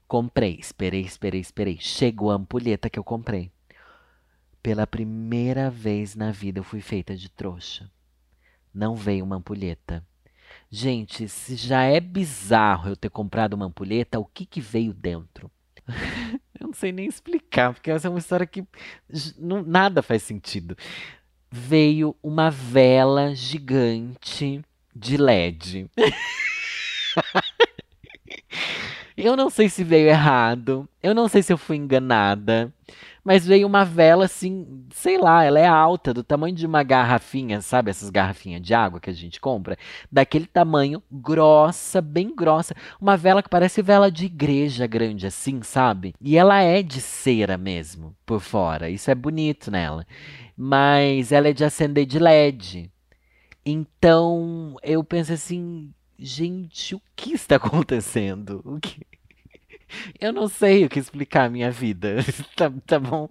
Comprei, 0.09 0.59
esperei, 0.61 1.01
esperei, 1.01 1.41
esperei. 1.41 1.79
Chegou 1.81 2.31
a 2.31 2.35
ampulheta 2.35 2.91
que 2.91 2.99
eu 2.99 3.05
comprei. 3.05 3.51
Pela 4.63 4.87
primeira 4.87 5.71
vez 5.71 6.15
na 6.15 6.31
vida 6.31 6.59
eu 6.59 6.65
fui 6.65 6.81
feita 6.81 7.17
de 7.17 7.29
trouxa. 7.29 7.91
Não 8.73 8.95
veio 8.95 9.25
uma 9.25 9.37
ampulheta. 9.37 10.05
Gente, 10.77 11.29
se 11.29 11.55
já 11.55 11.85
é 11.85 12.01
bizarro 12.01 12.89
eu 12.89 12.97
ter 12.97 13.09
comprado 13.09 13.55
uma 13.55 13.67
ampulheta, 13.67 14.19
o 14.19 14.25
que 14.25 14.45
que 14.45 14.61
veio 14.61 14.93
dentro? 14.93 15.49
eu 16.59 16.67
não 16.67 16.75
sei 16.75 16.91
nem 16.91 17.07
explicar, 17.07 17.73
porque 17.73 17.93
essa 17.93 18.09
é 18.09 18.11
uma 18.11 18.19
história 18.19 18.45
que 18.45 18.67
não, 19.39 19.63
nada 19.63 20.03
faz 20.03 20.25
sentido. 20.25 20.77
Veio 21.49 22.17
uma 22.21 22.51
vela 22.51 23.37
gigante 23.37 24.63
de 24.93 25.17
LED. 25.17 25.89
eu 29.16 29.37
não 29.37 29.48
sei 29.48 29.68
se 29.68 29.85
veio 29.85 30.09
errado, 30.09 30.88
eu 31.03 31.14
não 31.14 31.29
sei 31.29 31.42
se 31.42 31.53
eu 31.53 31.59
fui 31.59 31.77
enganada, 31.77 32.72
mas 33.24 33.46
veio 33.46 33.66
uma 33.66 33.85
vela 33.85 34.27
assim, 34.27 34.85
sei 34.90 35.16
lá, 35.18 35.42
ela 35.44 35.59
é 35.59 35.66
alta, 35.66 36.12
do 36.12 36.22
tamanho 36.22 36.55
de 36.55 36.66
uma 36.66 36.83
garrafinha, 36.83 37.61
sabe? 37.61 37.90
Essas 37.90 38.11
garrafinhas 38.11 38.61
de 38.61 38.74
água 38.74 39.00
que 39.00 39.09
a 39.09 39.14
gente 39.14 39.40
compra, 39.40 39.79
daquele 40.12 40.46
tamanho, 40.46 41.03
grossa, 41.11 42.03
bem 42.03 42.35
grossa. 42.35 42.74
Uma 43.00 43.16
vela 43.16 43.42
que 43.42 43.48
parece 43.48 43.81
vela 43.81 44.11
de 44.11 44.27
igreja 44.27 44.87
grande 44.87 45.27
assim, 45.27 45.62
sabe? 45.62 46.14
E 46.20 46.37
ela 46.37 46.61
é 46.61 46.83
de 46.83 47.00
cera 47.00 47.57
mesmo, 47.57 48.14
por 48.27 48.40
fora. 48.40 48.90
Isso 48.90 49.11
é 49.11 49.14
bonito 49.14 49.70
nela. 49.70 50.07
Mas 50.57 51.33
ela 51.33 51.48
é 51.48 51.53
de 51.53 51.64
acender 51.64 52.05
de 52.05 52.18
LED. 52.18 52.90
Então, 53.64 54.77
eu 54.83 55.03
penso 55.03 55.33
assim, 55.33 55.90
gente, 56.18 56.94
o 56.94 57.03
que 57.14 57.33
está 57.33 57.57
acontecendo? 57.57 58.61
O 58.64 58.81
que 58.81 59.00
eu 60.20 60.33
não 60.33 60.48
sei 60.48 60.85
o 60.85 60.88
que 60.88 60.98
explicar 60.98 61.44
a 61.44 61.50
minha 61.50 61.70
vida, 61.70 62.16
tá, 62.57 62.72
tá 62.87 62.98
bom? 62.98 63.29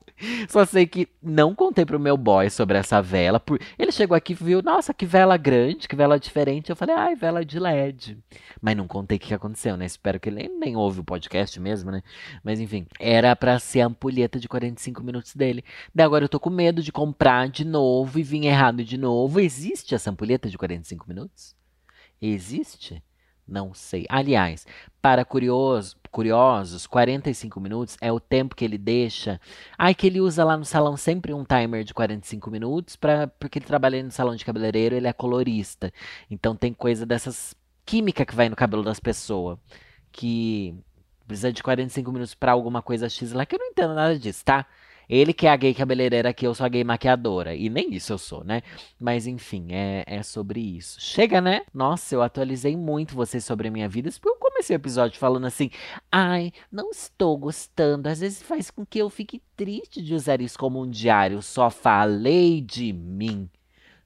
Só 0.47 0.65
sei 0.65 0.85
que 0.85 1.07
não 1.21 1.53
contei 1.53 1.85
pro 1.85 1.99
meu 1.99 2.17
boy 2.17 2.49
sobre 2.49 2.77
essa 2.77 3.01
vela. 3.01 3.39
Por... 3.39 3.59
Ele 3.77 3.91
chegou 3.91 4.15
aqui 4.15 4.33
e 4.33 4.35
viu, 4.35 4.61
nossa, 4.61 4.93
que 4.93 5.05
vela 5.05 5.37
grande, 5.37 5.87
que 5.87 5.95
vela 5.95 6.19
diferente. 6.19 6.69
Eu 6.69 6.75
falei, 6.75 6.95
ai, 6.95 7.15
vela 7.15 7.43
de 7.43 7.59
LED. 7.59 8.17
Mas 8.61 8.77
não 8.77 8.87
contei 8.87 9.17
o 9.17 9.19
que 9.19 9.33
aconteceu, 9.33 9.75
né? 9.77 9.85
Espero 9.85 10.19
que 10.19 10.29
ele 10.29 10.47
nem, 10.47 10.59
nem 10.59 10.75
ouve 10.75 10.99
o 11.01 11.03
podcast 11.03 11.59
mesmo, 11.59 11.91
né? 11.91 12.01
Mas 12.43 12.59
enfim, 12.59 12.85
era 12.99 13.35
pra 13.35 13.59
ser 13.59 13.81
a 13.81 13.87
ampulheta 13.87 14.39
de 14.39 14.47
45 14.47 15.03
minutos 15.03 15.35
dele. 15.35 15.63
Daí 15.93 16.05
agora 16.05 16.25
eu 16.25 16.29
tô 16.29 16.39
com 16.39 16.49
medo 16.49 16.81
de 16.81 16.91
comprar 16.91 17.49
de 17.49 17.65
novo 17.65 18.19
e 18.19 18.23
vir 18.23 18.45
errado 18.45 18.83
de 18.83 18.97
novo. 18.97 19.39
Existe 19.39 19.95
essa 19.95 20.09
ampulheta 20.11 20.49
de 20.49 20.57
45 20.57 21.07
minutos? 21.07 21.55
Existe? 22.25 23.03
Não 23.45 23.73
sei. 23.73 24.05
Aliás, 24.07 24.65
para 25.01 25.25
curioso, 25.25 25.97
curiosos, 26.09 26.87
45 26.87 27.59
minutos 27.59 27.97
é 27.99 28.09
o 28.11 28.19
tempo 28.19 28.55
que 28.55 28.63
ele 28.63 28.77
deixa. 28.77 29.41
Ai, 29.77 29.93
que 29.93 30.07
ele 30.07 30.21
usa 30.21 30.45
lá 30.45 30.55
no 30.55 30.63
salão 30.63 30.95
sempre 30.95 31.33
um 31.33 31.43
timer 31.43 31.83
de 31.83 31.93
45 31.93 32.49
minutos, 32.49 32.95
pra, 32.95 33.27
porque 33.27 33.59
ele 33.59 33.65
trabalha 33.65 34.01
no 34.01 34.11
salão 34.11 34.35
de 34.37 34.45
cabeleireiro, 34.45 34.95
ele 34.95 35.07
é 35.07 35.11
colorista. 35.11 35.91
Então 36.31 36.55
tem 36.55 36.73
coisa 36.73 37.05
dessas 37.05 37.53
química 37.85 38.25
que 38.25 38.35
vai 38.35 38.47
no 38.47 38.55
cabelo 38.55 38.83
das 38.83 39.01
pessoas. 39.01 39.59
Que 40.09 40.73
precisa 41.27 41.51
de 41.51 41.61
45 41.61 42.11
minutos 42.11 42.35
para 42.35 42.53
alguma 42.53 42.81
coisa 42.81 43.09
X 43.09 43.33
lá, 43.33 43.45
que 43.45 43.55
eu 43.55 43.59
não 43.59 43.67
entendo 43.67 43.93
nada 43.95 44.17
disso, 44.17 44.45
tá? 44.45 44.65
Ele 45.09 45.33
que 45.33 45.47
é 45.47 45.51
a 45.51 45.55
gay 45.55 45.73
cabeleireira 45.73 46.33
que 46.33 46.45
eu 46.45 46.53
sou 46.53 46.65
a 46.65 46.69
gay 46.69 46.83
maquiadora. 46.83 47.55
E 47.55 47.69
nem 47.69 47.93
isso 47.93 48.13
eu 48.13 48.17
sou, 48.17 48.43
né? 48.43 48.61
Mas 48.99 49.27
enfim, 49.27 49.67
é, 49.71 50.03
é 50.07 50.23
sobre 50.23 50.59
isso. 50.59 50.99
Chega, 50.99 51.41
né? 51.41 51.61
Nossa, 51.73 52.15
eu 52.15 52.21
atualizei 52.21 52.75
muito 52.75 53.15
vocês 53.15 53.43
sobre 53.43 53.67
a 53.67 53.71
minha 53.71 53.89
vida. 53.89 54.09
Porque 54.11 54.29
eu 54.29 54.35
comecei 54.35 54.75
o 54.75 54.77
episódio 54.77 55.19
falando 55.19 55.45
assim: 55.45 55.69
ai, 56.11 56.51
não 56.71 56.89
estou 56.91 57.37
gostando. 57.37 58.07
Às 58.07 58.19
vezes 58.19 58.41
faz 58.41 58.71
com 58.71 58.85
que 58.85 58.99
eu 58.99 59.09
fique 59.09 59.41
triste 59.55 60.01
de 60.01 60.13
usar 60.13 60.41
isso 60.41 60.57
como 60.57 60.81
um 60.81 60.89
diário. 60.89 61.41
Só 61.41 61.69
falei 61.69 62.61
de 62.61 62.93
mim. 62.93 63.49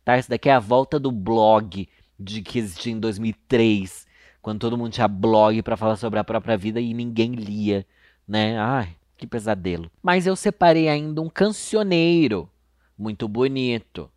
Tá? 0.04 0.18
Isso 0.18 0.30
daqui 0.30 0.50
é 0.50 0.54
a 0.54 0.60
volta 0.60 1.00
do 1.00 1.12
blog 1.12 1.88
de 2.20 2.42
que 2.42 2.60
existia 2.60 2.94
em 2.94 3.00
2003. 3.00 4.08
Quando 4.42 4.60
todo 4.60 4.78
mundo 4.78 4.92
tinha 4.92 5.08
blog 5.08 5.62
para 5.62 5.78
falar 5.78 5.98
sobre 5.98 6.20
a 6.20 6.24
própria 6.24 6.58
vida 6.58 6.80
e 6.80 6.94
ninguém 6.94 7.34
lia, 7.34 7.86
né? 8.28 8.58
Ai, 8.58 8.96
que 9.18 9.28
pesadelo. 9.28 9.92
Mas 10.02 10.28
eu 10.28 10.36
separei 10.36 10.88
ainda 10.88 11.22
um 11.22 11.30
cancioneiro. 11.30 12.50
Muito 12.98 13.28
bonito. 13.28 14.10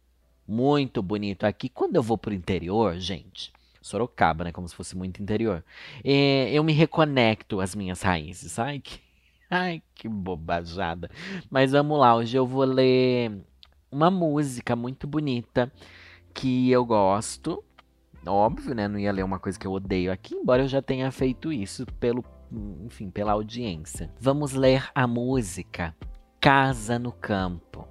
Muito 0.47 1.03
bonito. 1.03 1.45
Aqui, 1.45 1.69
quando 1.69 1.97
eu 1.97 2.03
vou 2.03 2.19
pro 2.19 2.35
interior, 2.35 2.99
gente. 2.99 3.53
Sorocaba, 3.81 4.45
né? 4.45 4.53
Como 4.53 4.69
se 4.69 4.75
fosse 4.75 4.97
muito 4.97 5.23
interior. 5.23 5.65
É, 6.05 6.51
eu 6.53 6.63
me 6.63 6.73
reconecto 6.73 7.61
às 7.61 7.75
minhas 7.75 8.03
raízes. 8.03 8.59
Ai, 8.59 8.81
que, 8.81 9.01
ai, 9.51 9.83
que 9.95 10.09
bobajada. 10.09 11.11
Mas 11.49 11.73
vamos 11.73 11.99
lá. 11.99 12.15
Hoje 12.15 12.37
eu 12.37 12.47
vou 12.47 12.65
ler 12.65 13.33
uma 13.91 14.11
música 14.11 14.77
muito 14.77 15.07
bonita 15.07 15.73
que 16.35 16.71
eu 16.71 16.85
gosto. 16.85 17.65
Óbvio, 18.27 18.75
né? 18.75 18.87
Não 18.87 18.99
ia 18.99 19.13
ler 19.13 19.25
uma 19.25 19.39
coisa 19.39 19.59
que 19.59 19.67
eu 19.67 19.73
odeio 19.73 20.13
aqui, 20.13 20.35
embora 20.35 20.63
eu 20.63 20.69
já 20.69 20.83
tenha 20.83 21.11
feito 21.11 21.51
isso 21.53 21.87
pelo 21.99 22.23
enfim, 22.51 23.11
pela 23.11 23.33
audiência. 23.33 24.13
Vamos 24.19 24.53
ler 24.53 24.91
a 24.95 25.07
música 25.07 25.95
Casa 26.41 26.99
no 26.99 27.13
Campo, 27.13 27.87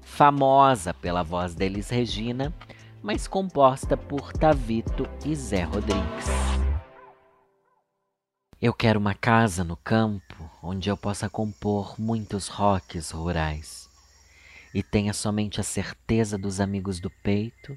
famosa 0.00 0.94
pela 0.94 1.22
voz 1.22 1.54
deles 1.54 1.90
Regina, 1.90 2.54
mas 3.02 3.26
composta 3.28 3.96
por 3.96 4.32
Tavito 4.32 5.06
e 5.24 5.34
Zé 5.34 5.62
Rodrigues. 5.62 6.26
Eu 8.60 8.74
quero 8.74 9.00
uma 9.00 9.14
casa 9.14 9.64
no 9.64 9.76
campo 9.76 10.50
onde 10.62 10.90
eu 10.90 10.96
possa 10.96 11.30
compor 11.30 11.98
muitos 11.98 12.48
rocks 12.48 13.10
rurais 13.10 13.88
e 14.74 14.82
tenha 14.82 15.14
somente 15.14 15.60
a 15.60 15.64
certeza 15.64 16.36
dos 16.36 16.60
amigos 16.60 17.00
do 17.00 17.10
peito 17.10 17.76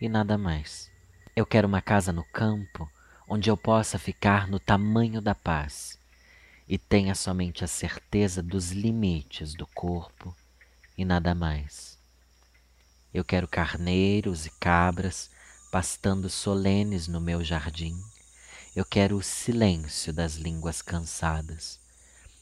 e 0.00 0.08
nada 0.08 0.38
mais. 0.38 0.90
Eu 1.34 1.44
quero 1.44 1.66
uma 1.66 1.82
casa 1.82 2.12
no 2.12 2.24
campo 2.24 2.88
onde 3.32 3.48
eu 3.48 3.56
possa 3.56 3.96
ficar 3.96 4.48
no 4.48 4.58
tamanho 4.58 5.20
da 5.20 5.36
paz 5.36 5.96
e 6.68 6.76
tenha 6.76 7.14
somente 7.14 7.62
a 7.62 7.68
certeza 7.68 8.42
dos 8.42 8.72
limites 8.72 9.54
do 9.54 9.68
corpo 9.68 10.34
e 10.98 11.04
nada 11.04 11.32
mais. 11.32 11.96
Eu 13.14 13.24
quero 13.24 13.46
carneiros 13.46 14.46
e 14.46 14.50
cabras 14.58 15.30
pastando 15.70 16.28
solenes 16.28 17.06
no 17.06 17.20
meu 17.20 17.44
jardim. 17.44 17.96
Eu 18.74 18.84
quero 18.84 19.16
o 19.16 19.22
silêncio 19.22 20.12
das 20.12 20.34
línguas 20.34 20.82
cansadas. 20.82 21.78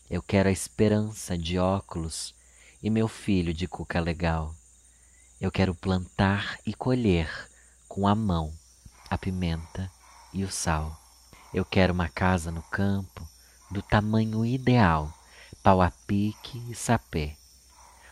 Eu 0.08 0.22
quero 0.22 0.48
a 0.48 0.52
esperança 0.52 1.36
de 1.36 1.58
óculos 1.58 2.34
e 2.82 2.88
meu 2.88 3.08
filho 3.08 3.52
de 3.52 3.68
cuca 3.68 4.00
legal. 4.00 4.54
Eu 5.38 5.52
quero 5.52 5.74
plantar 5.74 6.58
e 6.64 6.72
colher 6.72 7.28
com 7.86 8.08
a 8.08 8.14
mão 8.14 8.54
a 9.10 9.18
pimenta 9.18 9.97
e 10.32 10.44
o 10.44 10.50
sal. 10.50 10.98
Eu 11.52 11.64
quero 11.64 11.92
uma 11.92 12.08
casa 12.08 12.50
no 12.50 12.62
campo 12.62 13.26
do 13.70 13.82
tamanho 13.82 14.44
ideal, 14.44 15.12
pau 15.62 15.80
a 15.80 15.90
pique 15.90 16.62
e 16.70 16.74
sapé, 16.74 17.36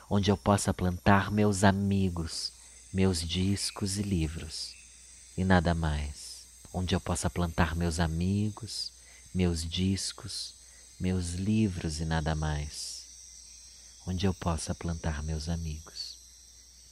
onde 0.09 0.31
eu 0.31 0.37
possa 0.37 0.72
plantar 0.72 1.31
meus 1.31 1.64
amigos, 1.64 2.52
meus 2.92 3.20
discos 3.20 3.98
e 3.98 4.02
livros, 4.02 4.74
e 5.37 5.44
nada 5.44 5.74
mais. 5.74 6.46
Onde 6.72 6.94
eu 6.94 7.00
possa 7.00 7.31
plantar 7.31 7.74
meus 7.74 7.98
amigos, 7.98 8.92
meus 9.35 9.64
discos, 9.64 10.55
meus 11.00 11.35
livros 11.35 12.00
e 12.00 12.05
nada 12.05 12.35
mais. 12.35 13.07
Onde 14.07 14.26
eu 14.26 14.35
possa 14.35 14.74
plantar 14.74 15.22
meus 15.22 15.48
amigos, 15.48 16.18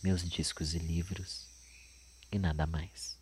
meus 0.02 0.22
discos 0.28 0.74
e 0.74 0.78
livros 0.78 1.46
e 2.30 2.38
nada 2.38 2.66
mais. 2.66 3.13